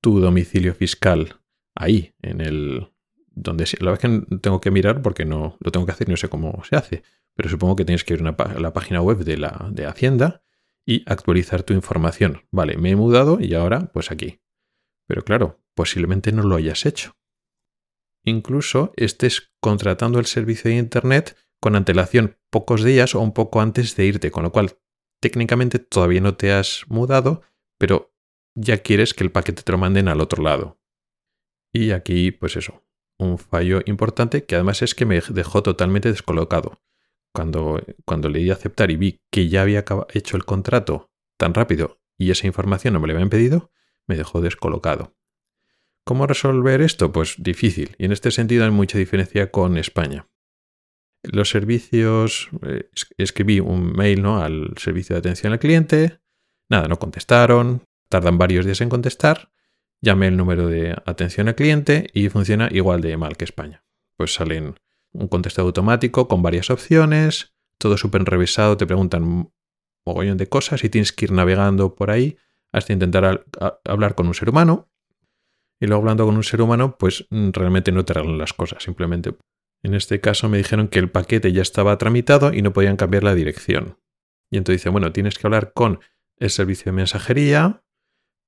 tu 0.00 0.20
domicilio 0.20 0.74
fiscal 0.74 1.40
ahí, 1.74 2.14
en 2.22 2.40
el... 2.40 2.92
donde 3.26 3.64
la 3.80 3.92
verdad 3.92 4.12
es 4.12 4.20
que 4.20 4.36
tengo 4.38 4.60
que 4.60 4.70
mirar 4.70 5.02
porque 5.02 5.24
no 5.24 5.56
lo 5.60 5.70
tengo 5.70 5.86
que 5.86 5.92
hacer 5.92 6.08
no 6.08 6.16
sé 6.16 6.28
cómo 6.28 6.62
se 6.64 6.76
hace, 6.76 7.02
pero 7.34 7.48
supongo 7.48 7.76
que 7.76 7.84
tienes 7.84 8.04
que 8.04 8.14
ir 8.14 8.22
a 8.26 8.60
la 8.60 8.72
página 8.72 9.00
web 9.00 9.18
de 9.18 9.38
la 9.38 9.68
de 9.70 9.86
Hacienda 9.86 10.42
y 10.84 11.04
actualizar 11.06 11.62
tu 11.62 11.72
información. 11.72 12.42
Vale, 12.50 12.76
me 12.76 12.90
he 12.90 12.96
mudado 12.96 13.38
y 13.40 13.54
ahora 13.54 13.90
pues 13.92 14.10
aquí. 14.10 14.40
Pero 15.06 15.24
claro, 15.24 15.60
posiblemente 15.74 16.32
no 16.32 16.42
lo 16.42 16.56
hayas 16.56 16.84
hecho. 16.86 17.16
Incluso 18.24 18.92
estés 18.96 19.52
contratando 19.60 20.18
el 20.18 20.26
servicio 20.26 20.70
de 20.70 20.76
Internet 20.76 21.36
con 21.60 21.76
antelación 21.76 22.36
pocos 22.50 22.84
días 22.84 23.14
o 23.14 23.20
un 23.20 23.32
poco 23.32 23.60
antes 23.60 23.96
de 23.96 24.06
irte, 24.06 24.30
con 24.30 24.42
lo 24.42 24.52
cual 24.52 24.78
técnicamente 25.20 25.78
todavía 25.78 26.20
no 26.20 26.36
te 26.36 26.52
has 26.52 26.84
mudado, 26.88 27.42
pero 27.78 28.14
ya 28.54 28.78
quieres 28.78 29.14
que 29.14 29.24
el 29.24 29.32
paquete 29.32 29.62
te 29.62 29.72
lo 29.72 29.78
manden 29.78 30.08
al 30.08 30.20
otro 30.20 30.42
lado. 30.42 30.80
Y 31.72 31.92
aquí, 31.92 32.32
pues 32.32 32.56
eso, 32.56 32.84
un 33.18 33.38
fallo 33.38 33.80
importante 33.86 34.44
que 34.44 34.56
además 34.56 34.82
es 34.82 34.94
que 34.94 35.06
me 35.06 35.20
dejó 35.20 35.62
totalmente 35.62 36.10
descolocado. 36.10 36.82
Cuando, 37.34 37.80
cuando 38.04 38.28
leí 38.28 38.50
aceptar 38.50 38.90
y 38.90 38.96
vi 38.96 39.20
que 39.30 39.48
ya 39.48 39.62
había 39.62 39.84
hecho 40.12 40.36
el 40.36 40.44
contrato 40.44 41.10
tan 41.38 41.54
rápido 41.54 42.00
y 42.18 42.30
esa 42.30 42.46
información 42.46 42.92
no 42.92 43.00
me 43.00 43.06
la 43.06 43.14
habían 43.14 43.30
pedido, 43.30 43.70
me 44.06 44.16
dejó 44.16 44.42
descolocado. 44.42 45.16
¿Cómo 46.04 46.26
resolver 46.26 46.80
esto? 46.80 47.12
Pues 47.12 47.36
difícil, 47.38 47.94
y 47.98 48.06
en 48.06 48.12
este 48.12 48.30
sentido 48.30 48.64
hay 48.64 48.70
mucha 48.70 48.98
diferencia 48.98 49.50
con 49.50 49.78
España. 49.78 50.26
Los 51.22 51.50
servicios, 51.50 52.48
eh, 52.66 52.90
escribí 53.16 53.60
un 53.60 53.92
mail 53.92 54.22
¿no? 54.22 54.42
al 54.42 54.74
servicio 54.76 55.14
de 55.14 55.20
atención 55.20 55.52
al 55.52 55.60
cliente, 55.60 56.18
nada, 56.68 56.88
no 56.88 56.98
contestaron, 56.98 57.84
tardan 58.08 58.36
varios 58.36 58.64
días 58.64 58.80
en 58.80 58.88
contestar, 58.88 59.52
llamé 60.00 60.26
el 60.26 60.36
número 60.36 60.66
de 60.66 60.96
atención 61.06 61.46
al 61.46 61.54
cliente 61.54 62.08
y 62.12 62.28
funciona 62.28 62.68
igual 62.72 63.00
de 63.00 63.16
mal 63.16 63.36
que 63.36 63.44
España. 63.44 63.84
Pues 64.16 64.34
salen 64.34 64.74
un 65.12 65.28
contestado 65.28 65.68
automático 65.68 66.26
con 66.26 66.42
varias 66.42 66.70
opciones, 66.70 67.54
todo 67.78 67.96
súper 67.96 68.24
revisado, 68.24 68.76
te 68.76 68.86
preguntan 68.86 69.22
un 69.22 69.52
mogollón 70.04 70.36
de 70.36 70.48
cosas 70.48 70.82
y 70.82 70.88
tienes 70.88 71.12
que 71.12 71.26
ir 71.26 71.32
navegando 71.32 71.94
por 71.94 72.10
ahí 72.10 72.36
hasta 72.72 72.92
intentar 72.92 73.44
hablar 73.84 74.14
con 74.16 74.26
un 74.26 74.34
ser 74.34 74.50
humano. 74.50 74.91
Y 75.82 75.88
luego 75.88 76.02
hablando 76.02 76.26
con 76.26 76.36
un 76.36 76.44
ser 76.44 76.62
humano, 76.62 76.96
pues 76.96 77.26
mm, 77.30 77.50
realmente 77.50 77.90
no 77.90 78.04
te 78.04 78.12
arreglan 78.12 78.38
las 78.38 78.52
cosas, 78.52 78.84
simplemente. 78.84 79.34
En 79.82 79.94
este 79.94 80.20
caso 80.20 80.48
me 80.48 80.56
dijeron 80.56 80.86
que 80.86 81.00
el 81.00 81.10
paquete 81.10 81.52
ya 81.52 81.60
estaba 81.60 81.98
tramitado 81.98 82.54
y 82.54 82.62
no 82.62 82.72
podían 82.72 82.96
cambiar 82.96 83.24
la 83.24 83.34
dirección. 83.34 83.98
Y 84.48 84.58
entonces 84.58 84.80
dice, 84.80 84.90
bueno, 84.90 85.12
tienes 85.12 85.36
que 85.36 85.46
hablar 85.48 85.72
con 85.72 85.98
el 86.36 86.50
servicio 86.50 86.92
de 86.92 86.92
mensajería 86.92 87.82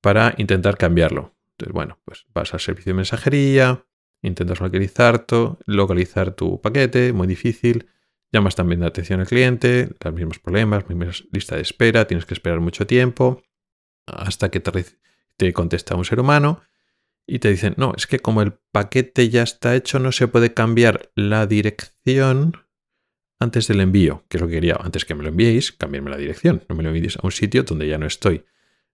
para 0.00 0.36
intentar 0.36 0.76
cambiarlo. 0.76 1.34
Entonces, 1.50 1.72
bueno, 1.72 1.98
pues 2.04 2.24
vas 2.32 2.54
al 2.54 2.60
servicio 2.60 2.90
de 2.90 2.98
mensajería, 2.98 3.84
intentas 4.22 4.60
localizar 4.60 5.26
tu, 5.26 5.58
localizar 5.66 6.36
tu 6.36 6.60
paquete, 6.60 7.12
muy 7.12 7.26
difícil. 7.26 7.88
Llamas 8.30 8.54
también 8.54 8.78
de 8.78 8.86
atención 8.86 9.18
al 9.18 9.26
cliente, 9.26 9.90
los 10.04 10.14
mismos 10.14 10.38
problemas, 10.38 10.88
misma 10.88 11.10
lista 11.32 11.56
de 11.56 11.62
espera, 11.62 12.06
tienes 12.06 12.26
que 12.26 12.34
esperar 12.34 12.60
mucho 12.60 12.86
tiempo 12.86 13.42
hasta 14.06 14.52
que 14.52 14.60
te, 14.60 15.52
contesta 15.52 15.96
un 15.96 16.04
ser 16.04 16.20
humano 16.20 16.62
y 17.26 17.38
te 17.38 17.50
dicen, 17.50 17.74
no, 17.76 17.94
es 17.96 18.06
que 18.06 18.18
como 18.18 18.42
el 18.42 18.52
paquete 18.72 19.28
ya 19.30 19.42
está 19.42 19.74
hecho, 19.74 19.98
no 19.98 20.12
se 20.12 20.28
puede 20.28 20.52
cambiar 20.52 21.10
la 21.14 21.46
dirección 21.46 22.58
antes 23.40 23.66
del 23.66 23.80
envío, 23.80 24.24
que 24.28 24.36
es 24.36 24.40
lo 24.40 24.48
que 24.48 24.54
quería, 24.54 24.76
antes 24.80 25.04
que 25.04 25.14
me 25.14 25.22
lo 25.22 25.30
enviéis, 25.30 25.72
cambiarme 25.72 26.10
la 26.10 26.16
dirección, 26.16 26.62
no 26.68 26.76
me 26.76 26.82
lo 26.82 26.90
enviéis 26.90 27.16
a 27.16 27.20
un 27.22 27.32
sitio 27.32 27.62
donde 27.62 27.88
ya 27.88 27.98
no 27.98 28.06
estoy. 28.06 28.44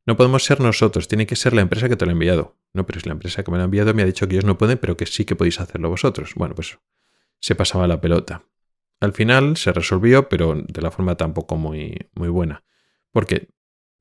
No 0.06 0.16
podemos 0.16 0.44
ser 0.44 0.60
nosotros, 0.60 1.08
tiene 1.08 1.26
que 1.26 1.36
ser 1.36 1.52
la 1.52 1.60
empresa 1.60 1.88
que 1.88 1.96
te 1.96 2.04
lo 2.04 2.10
ha 2.10 2.12
enviado. 2.12 2.56
No, 2.72 2.86
pero 2.86 2.98
es 2.98 3.06
la 3.06 3.12
empresa 3.12 3.42
que 3.42 3.50
me 3.50 3.58
lo 3.58 3.62
ha 3.62 3.64
enviado 3.64 3.92
me 3.94 4.02
ha 4.02 4.06
dicho 4.06 4.26
que 4.26 4.34
ellos 4.34 4.44
no 4.44 4.56
pueden, 4.56 4.78
pero 4.78 4.96
que 4.96 5.06
sí 5.06 5.24
que 5.24 5.36
podéis 5.36 5.60
hacerlo 5.60 5.90
vosotros. 5.90 6.32
Bueno, 6.36 6.54
pues 6.54 6.78
se 7.40 7.54
pasaba 7.54 7.86
la 7.86 8.00
pelota. 8.00 8.44
Al 9.00 9.12
final 9.12 9.56
se 9.56 9.72
resolvió, 9.72 10.28
pero 10.28 10.54
de 10.54 10.82
la 10.82 10.90
forma 10.90 11.16
tampoco 11.16 11.56
muy, 11.56 12.08
muy 12.14 12.28
buena. 12.28 12.64
Porque 13.12 13.48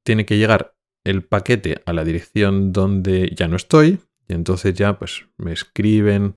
tiene 0.04 0.26
que 0.26 0.38
llegar 0.38 0.76
el 1.04 1.24
paquete 1.24 1.82
a 1.86 1.94
la 1.94 2.04
dirección 2.04 2.72
donde 2.72 3.34
ya 3.36 3.48
no 3.48 3.56
estoy 3.56 4.00
y 4.30 4.34
entonces 4.34 4.74
ya 4.76 4.98
pues 4.98 5.26
me 5.38 5.52
escriben 5.52 6.36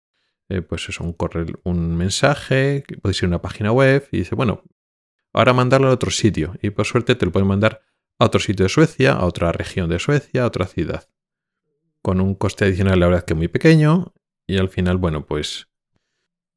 eh, 0.48 0.60
pues 0.60 0.88
eso, 0.88 1.04
un 1.04 1.12
correo, 1.12 1.46
un 1.64 1.96
mensaje, 1.96 2.84
puede 3.00 3.14
ser 3.14 3.28
una 3.28 3.40
página 3.40 3.72
web 3.72 4.06
y 4.10 4.18
dice, 4.18 4.34
bueno, 4.34 4.64
ahora 5.32 5.52
mandarlo 5.52 5.88
a 5.88 5.92
otro 5.92 6.10
sitio 6.10 6.54
y 6.60 6.70
por 6.70 6.84
suerte 6.84 7.14
te 7.14 7.24
lo 7.24 7.32
pueden 7.32 7.48
mandar 7.48 7.80
a 8.18 8.26
otro 8.26 8.40
sitio 8.40 8.64
de 8.64 8.68
Suecia, 8.68 9.12
a 9.12 9.24
otra 9.24 9.52
región 9.52 9.88
de 9.88 9.98
Suecia, 9.98 10.42
a 10.42 10.46
otra 10.46 10.66
ciudad. 10.66 11.08
Con 12.02 12.20
un 12.20 12.34
coste 12.34 12.64
adicional 12.64 13.00
la 13.00 13.06
verdad 13.06 13.24
que 13.24 13.34
muy 13.34 13.48
pequeño 13.48 14.12
y 14.46 14.58
al 14.58 14.68
final, 14.68 14.98
bueno, 14.98 15.24
pues 15.24 15.68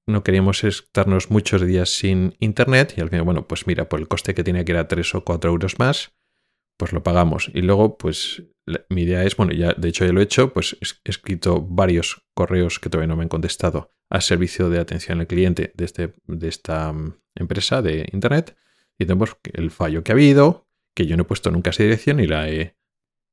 no 0.08 0.24
queríamos 0.24 0.64
estarnos 0.64 1.32
muchos 1.32 1.62
días 1.62 1.90
sin 1.90 2.36
internet 2.40 2.96
y 2.98 3.02
al 3.02 3.10
final, 3.10 3.24
bueno, 3.24 3.48
pues 3.48 3.66
mira, 3.66 3.88
por 3.88 4.00
el 4.00 4.08
coste 4.08 4.34
que 4.34 4.44
tenía 4.44 4.66
que 4.66 4.74
era 4.74 4.88
3 4.88 5.16
o 5.16 5.24
4 5.24 5.52
euros 5.52 5.80
más, 5.80 6.14
pues 6.78 6.94
lo 6.94 7.04
pagamos. 7.04 7.52
Y 7.54 7.62
luego, 7.62 7.98
pues 7.98 8.44
mi 8.90 9.04
idea 9.04 9.24
es, 9.24 9.36
bueno, 9.36 9.54
ya 9.54 9.74
de 9.74 9.90
hecho 9.90 10.06
ya 10.06 10.14
lo 10.14 10.20
he 10.20 10.24
hecho, 10.24 10.54
pues 10.54 10.78
he 10.82 11.10
escrito 11.10 11.62
varios 11.62 12.24
correos 12.34 12.80
que 12.80 12.90
todavía 12.90 13.08
no 13.08 13.16
me 13.16 13.24
han 13.24 13.30
contestado 13.30 13.92
al 14.10 14.22
servicio 14.22 14.70
de 14.70 14.80
atención 14.80 15.20
al 15.20 15.28
cliente 15.28 15.72
de, 15.76 15.86
este, 15.86 16.14
de 16.28 16.48
esta 16.48 16.92
mm, 16.94 17.16
empresa 17.36 17.82
de 17.82 18.08
internet 18.12 18.56
y 18.98 19.06
tenemos 19.06 19.38
el 19.54 19.72
fallo 19.72 20.04
que 20.04 20.12
ha 20.12 20.16
habido, 20.16 20.68
que 20.94 21.06
yo 21.06 21.18
no 21.18 21.24
he 21.24 21.26
puesto 21.26 21.52
nunca 21.52 21.72
esa 21.72 21.84
dirección 21.84 22.20
y 22.20 22.28
la 22.28 22.50
he, 22.50 22.76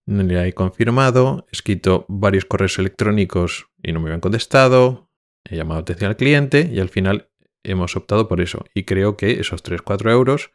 la 0.06 0.46
he 0.46 0.52
confirmado, 0.52 1.46
he 1.48 1.52
escrito 1.52 2.04
varios 2.08 2.44
correos 2.44 2.78
electrónicos 2.78 3.68
y 3.82 3.92
no 3.92 4.00
me 4.00 4.08
habían 4.08 4.20
contestado, 4.20 5.10
he 5.44 5.56
llamado 5.56 5.80
atención 5.80 6.10
al 6.10 6.16
cliente 6.16 6.68
y 6.72 6.80
al 6.80 6.88
final 6.88 7.30
hemos 7.62 7.96
optado 7.96 8.28
por 8.28 8.40
eso. 8.40 8.64
Y 8.74 8.84
creo 8.84 9.16
que 9.16 9.40
esos 9.40 9.62
3-4 9.62 10.10
euros, 10.10 10.50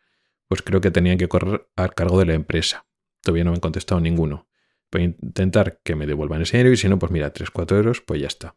pues 0.48 0.62
creo 0.62 0.82
que 0.82 0.92
tenían 0.92 1.18
que 1.18 1.28
correr 1.28 1.70
al 1.76 1.94
cargo 1.94 2.20
de 2.20 2.26
la 2.26 2.34
empresa. 2.34 2.88
Todavía 3.22 3.44
no 3.44 3.52
me 3.52 3.56
han 3.56 3.62
contestado 3.62 4.00
ninguno. 4.02 4.48
Voy 4.92 5.02
a 5.02 5.06
intentar 5.06 5.82
que 5.84 5.96
me 5.96 6.08
devuelvan 6.08 6.42
ese 6.42 6.58
dinero 6.58 6.74
y 6.74 6.78
si 6.78 6.88
no, 6.88 6.98
pues 6.98 7.12
mira, 7.12 7.34
3-4 7.34 7.76
euros, 7.76 8.02
pues 8.02 8.22
ya 8.22 8.28
está. 8.28 8.56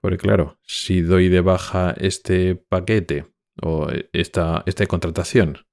Porque 0.00 0.16
claro, 0.16 0.58
si 0.62 1.02
doy 1.02 1.28
de 1.28 1.42
baja 1.42 1.94
este 1.98 2.54
paquete 2.54 3.26
o 3.62 3.88
esta, 4.12 4.62
esta 4.64 4.86
contratación 4.86 5.66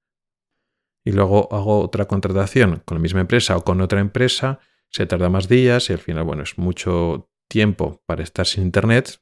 y 1.05 1.13
luego 1.13 1.47
hago 1.53 1.79
otra 1.79 2.05
contratación 2.05 2.81
con 2.83 2.97
la 2.97 3.01
misma 3.01 3.21
empresa 3.21 3.55
o 3.55 3.63
con 3.63 3.79
otra 3.79 4.01
empresa, 4.01 4.59
se 4.89 5.05
tarda 5.05 5.29
más 5.29 5.47
días 5.47 5.89
y 5.89 5.93
al 5.93 5.99
final, 5.99 6.25
bueno, 6.25 6.43
es 6.43 6.57
mucho 6.57 7.29
tiempo 7.47 8.03
para 8.05 8.23
estar 8.23 8.45
sin 8.45 8.63
internet. 8.63 9.21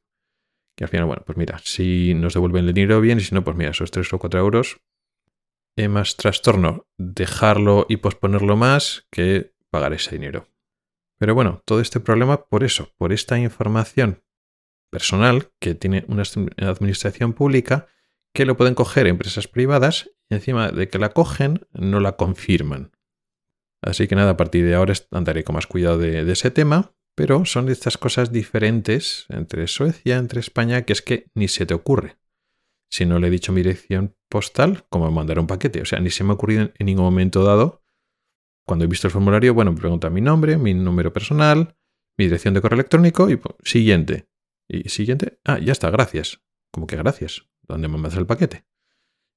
Y 0.78 0.84
al 0.84 0.90
final, 0.90 1.06
bueno, 1.06 1.22
pues 1.24 1.38
mira, 1.38 1.60
si 1.64 2.16
nos 2.16 2.34
devuelven 2.34 2.66
el 2.66 2.74
dinero 2.74 3.00
bien 3.02 3.20
y 3.20 3.22
si 3.22 3.36
no, 3.36 3.44
pues 3.44 3.56
mira, 3.56 3.70
esos 3.70 3.92
3 3.92 4.12
o 4.14 4.20
4 4.20 4.40
euros 4.40 4.82
es 5.76 5.90
más 5.90 6.16
trastorno 6.16 6.88
dejarlo 6.98 7.86
y 7.90 7.98
posponerlo 7.98 8.56
más 8.56 9.08
que 9.12 9.54
pagar 9.70 9.94
ese 9.94 10.12
dinero. 10.12 10.48
Pero 11.18 11.36
bueno, 11.36 11.62
todo 11.66 11.80
este 11.80 12.00
problema 12.00 12.46
por 12.46 12.64
eso, 12.64 12.94
por 12.98 13.14
esta 13.14 13.40
información 13.40 14.24
personal 14.90 15.52
que 15.60 15.76
tiene 15.76 16.06
una 16.08 16.24
administración 16.70 17.34
pública 17.34 17.88
que 18.34 18.46
lo 18.46 18.58
pueden 18.58 18.76
coger 18.76 19.08
empresas 19.08 19.48
privadas 19.48 20.10
y 20.30 20.36
encima 20.36 20.72
de 20.72 20.90
que 20.90 21.00
la 21.00 21.10
cogen 21.10 21.68
no 21.74 22.00
la 22.00 22.18
confirman. 22.18 22.92
Así 23.82 24.08
que 24.08 24.16
nada, 24.16 24.32
a 24.32 24.38
partir 24.38 24.66
de 24.66 24.76
ahora 24.76 24.94
andaré 25.12 25.44
con 25.44 25.56
más 25.56 25.68
cuidado 25.68 25.98
de, 25.98 26.30
ese 26.32 26.52
tema, 26.52 26.94
pero 27.16 27.46
son 27.46 27.70
estas 27.70 27.98
cosas 27.98 28.32
diferentes 28.32 29.26
entre 29.30 29.68
Suecia, 29.68 30.18
entre 30.18 30.40
España, 30.40 30.84
que 30.84 30.94
es 30.94 31.02
que 31.02 31.30
ni 31.34 31.48
se 31.48 31.66
te 31.66 31.74
ocurre. 31.74 32.18
Si 32.90 33.06
no 33.06 33.20
le 33.20 33.28
he 33.28 33.32
dicho 33.32 33.52
mi 33.52 33.62
dirección 33.62 34.16
postal, 34.30 34.86
como 34.90 35.10
mandar 35.12 35.40
un 35.40 35.48
paquete. 35.48 35.82
O 35.82 35.86
sea, 35.86 36.00
ni 36.00 36.10
se 36.10 36.24
me 36.24 36.32
ha 36.32 36.34
ocurrido 36.34 36.72
en 36.78 36.86
ningún 36.86 37.06
momento 37.06 37.44
dado. 37.44 37.84
Cuando 38.66 38.86
he 38.86 38.88
visto 38.88 39.08
el 39.08 39.12
formulario, 39.12 39.54
bueno, 39.54 39.72
me 39.72 39.78
pregunta 39.78 40.10
mi 40.10 40.22
nombre, 40.22 40.58
mi 40.58 40.74
número 40.74 41.14
personal, 41.14 41.76
mi 42.18 42.26
dirección 42.26 42.54
de 42.54 42.62
correo 42.62 42.76
electrónico 42.76 43.30
y 43.30 43.36
pues, 43.38 43.56
siguiente. 43.64 44.28
Y 44.68 44.90
siguiente, 44.90 45.40
ah, 45.46 45.60
ya 45.60 45.72
está, 45.72 45.90
gracias. 45.92 46.42
Como 46.72 46.88
que 46.88 46.96
gracias. 46.96 47.48
¿Dónde 47.62 47.88
me 47.88 47.98
mandas 47.98 48.18
el 48.18 48.26
paquete? 48.26 48.66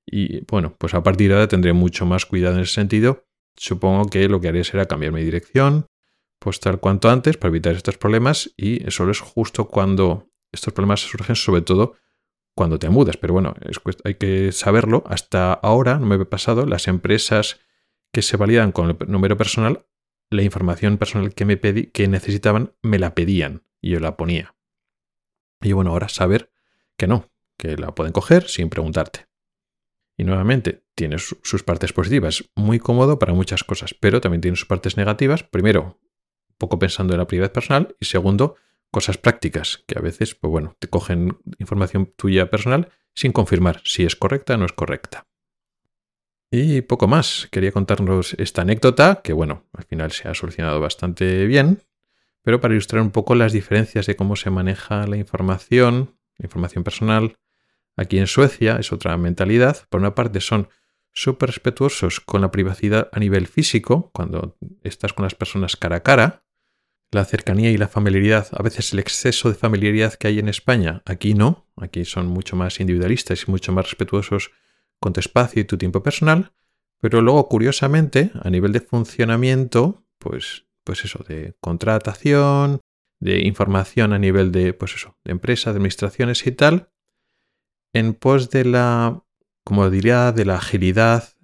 Y 0.06 0.44
bueno, 0.46 0.74
pues 0.78 0.94
a 0.94 1.02
partir 1.02 1.28
de 1.28 1.34
ahora 1.34 1.48
tendré 1.48 1.72
mucho 1.72 2.06
más 2.06 2.24
cuidado 2.24 2.56
en 2.56 2.62
ese 2.62 2.74
sentido. 2.74 3.26
Supongo 3.56 4.08
que 4.08 4.28
lo 4.28 4.40
que 4.40 4.48
haré 4.48 4.64
será 4.64 4.86
cambiar 4.86 5.12
mi 5.12 5.22
dirección 5.22 5.86
postal 6.38 6.80
cuanto 6.80 7.10
antes 7.10 7.36
para 7.36 7.50
evitar 7.50 7.74
estos 7.74 7.98
problemas 7.98 8.52
y 8.56 8.86
eso 8.86 9.10
es 9.10 9.20
justo 9.20 9.66
cuando 9.66 10.30
estos 10.52 10.72
problemas 10.72 11.00
surgen, 11.00 11.36
sobre 11.36 11.62
todo 11.62 11.96
cuando 12.58 12.80
te 12.80 12.90
mudas. 12.90 13.16
Pero 13.16 13.34
bueno, 13.34 13.54
hay 14.02 14.14
que 14.16 14.50
saberlo. 14.50 15.04
Hasta 15.06 15.52
ahora 15.52 16.00
no 16.00 16.06
me 16.06 16.16
he 16.16 16.24
pasado. 16.24 16.66
Las 16.66 16.88
empresas 16.88 17.60
que 18.12 18.20
se 18.20 18.36
validan 18.36 18.72
con 18.72 18.90
el 18.90 18.96
número 19.06 19.36
personal, 19.36 19.86
la 20.28 20.42
información 20.42 20.98
personal 20.98 21.34
que 21.34 21.44
me 21.44 21.56
pedí, 21.56 21.86
que 21.86 22.08
necesitaban, 22.08 22.74
me 22.82 22.98
la 22.98 23.14
pedían 23.14 23.62
y 23.80 23.90
yo 23.90 24.00
la 24.00 24.16
ponía. 24.16 24.56
Y 25.62 25.70
bueno, 25.70 25.92
ahora 25.92 26.08
saber 26.08 26.50
que 26.96 27.06
no, 27.06 27.30
que 27.56 27.76
la 27.76 27.94
pueden 27.94 28.12
coger 28.12 28.48
sin 28.48 28.70
preguntarte. 28.70 29.28
Y 30.16 30.24
nuevamente, 30.24 30.84
tiene 30.96 31.18
sus 31.18 31.62
partes 31.62 31.92
positivas, 31.92 32.50
muy 32.56 32.80
cómodo 32.80 33.20
para 33.20 33.34
muchas 33.34 33.62
cosas, 33.62 33.94
pero 33.94 34.20
también 34.20 34.40
tiene 34.40 34.56
sus 34.56 34.66
partes 34.66 34.96
negativas. 34.96 35.44
Primero, 35.44 36.00
poco 36.58 36.80
pensando 36.80 37.14
en 37.14 37.20
la 37.20 37.28
privacidad 37.28 37.52
personal 37.52 37.94
y 38.00 38.06
segundo, 38.06 38.56
cosas 38.90 39.18
prácticas, 39.18 39.84
que 39.86 39.98
a 39.98 40.02
veces, 40.02 40.34
pues 40.34 40.50
bueno, 40.50 40.76
te 40.78 40.88
cogen 40.88 41.38
información 41.58 42.12
tuya 42.16 42.50
personal 42.50 42.90
sin 43.14 43.32
confirmar 43.32 43.80
si 43.84 44.04
es 44.04 44.16
correcta 44.16 44.54
o 44.54 44.56
no 44.58 44.66
es 44.66 44.72
correcta. 44.72 45.26
Y 46.50 46.80
poco 46.82 47.06
más. 47.08 47.48
Quería 47.50 47.72
contarnos 47.72 48.34
esta 48.34 48.62
anécdota, 48.62 49.20
que 49.22 49.32
bueno, 49.32 49.66
al 49.72 49.84
final 49.84 50.12
se 50.12 50.28
ha 50.28 50.34
solucionado 50.34 50.80
bastante 50.80 51.46
bien, 51.46 51.82
pero 52.42 52.60
para 52.60 52.74
ilustrar 52.74 53.02
un 53.02 53.10
poco 53.10 53.34
las 53.34 53.52
diferencias 53.52 54.06
de 54.06 54.16
cómo 54.16 54.36
se 54.36 54.50
maneja 54.50 55.06
la 55.06 55.16
información, 55.16 56.16
la 56.38 56.46
información 56.46 56.84
personal, 56.84 57.36
aquí 57.96 58.18
en 58.18 58.26
Suecia 58.26 58.76
es 58.76 58.92
otra 58.92 59.16
mentalidad. 59.18 59.86
Por 59.90 60.00
una 60.00 60.14
parte 60.14 60.40
son 60.40 60.68
súper 61.12 61.50
respetuosos 61.50 62.20
con 62.20 62.40
la 62.40 62.50
privacidad 62.50 63.10
a 63.12 63.18
nivel 63.18 63.46
físico, 63.46 64.10
cuando 64.14 64.56
estás 64.82 65.12
con 65.12 65.24
las 65.24 65.34
personas 65.34 65.76
cara 65.76 65.96
a 65.96 66.02
cara. 66.02 66.44
La 67.10 67.24
cercanía 67.24 67.70
y 67.70 67.78
la 67.78 67.88
familiaridad, 67.88 68.48
a 68.52 68.62
veces 68.62 68.92
el 68.92 68.98
exceso 68.98 69.48
de 69.48 69.54
familiaridad 69.54 70.14
que 70.14 70.28
hay 70.28 70.38
en 70.38 70.48
España, 70.48 71.02
aquí 71.06 71.34
no, 71.34 71.66
aquí 71.76 72.04
son 72.04 72.26
mucho 72.26 72.54
más 72.54 72.80
individualistas 72.80 73.44
y 73.46 73.50
mucho 73.50 73.72
más 73.72 73.86
respetuosos 73.86 74.50
con 75.00 75.12
tu 75.12 75.20
espacio 75.20 75.62
y 75.62 75.64
tu 75.64 75.78
tiempo 75.78 76.02
personal, 76.02 76.52
pero 77.00 77.22
luego 77.22 77.48
curiosamente, 77.48 78.30
a 78.42 78.50
nivel 78.50 78.72
de 78.72 78.80
funcionamiento, 78.80 80.04
pues 80.18 80.68
pues 80.88 81.04
eso, 81.04 81.22
de 81.28 81.54
contratación, 81.60 82.80
de 83.20 83.46
información 83.46 84.14
a 84.14 84.18
nivel 84.18 84.52
de, 84.52 84.72
pues 84.72 84.94
eso, 84.94 85.18
de 85.22 85.32
empresas, 85.32 85.74
de 85.74 85.76
administraciones 85.76 86.46
y 86.46 86.52
tal, 86.52 86.88
en 87.92 88.14
pos 88.14 88.48
de 88.48 88.64
la, 88.64 89.22
como 89.64 89.90
diría, 89.90 90.32
de 90.32 90.46
la 90.46 90.56
agilidad, 90.56 91.34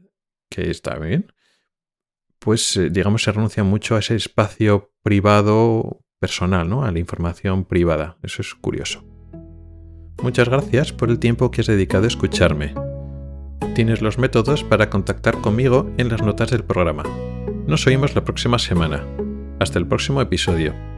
que 0.48 0.70
está 0.70 0.98
bien, 0.98 1.30
pues 2.38 2.76
eh, 2.76 2.90
digamos 2.90 3.22
se 3.22 3.32
renuncia 3.32 3.64
mucho 3.64 3.96
a 3.96 4.00
ese 4.00 4.16
espacio 4.16 4.92
privado 5.02 6.00
personal, 6.20 6.68
¿no? 6.68 6.84
A 6.84 6.92
la 6.92 6.98
información 6.98 7.64
privada. 7.64 8.16
Eso 8.22 8.42
es 8.42 8.54
curioso. 8.54 9.04
Muchas 10.22 10.48
gracias 10.48 10.92
por 10.92 11.10
el 11.10 11.18
tiempo 11.18 11.50
que 11.50 11.60
has 11.60 11.66
dedicado 11.66 12.04
a 12.04 12.08
escucharme. 12.08 12.74
Tienes 13.74 14.00
los 14.00 14.18
métodos 14.18 14.62
para 14.62 14.88
contactar 14.88 15.40
conmigo 15.40 15.90
en 15.98 16.08
las 16.08 16.22
notas 16.22 16.50
del 16.50 16.64
programa. 16.64 17.02
Nos 17.66 17.86
oímos 17.86 18.14
la 18.14 18.24
próxima 18.24 18.58
semana. 18.58 19.04
Hasta 19.58 19.78
el 19.78 19.86
próximo 19.86 20.20
episodio. 20.20 20.93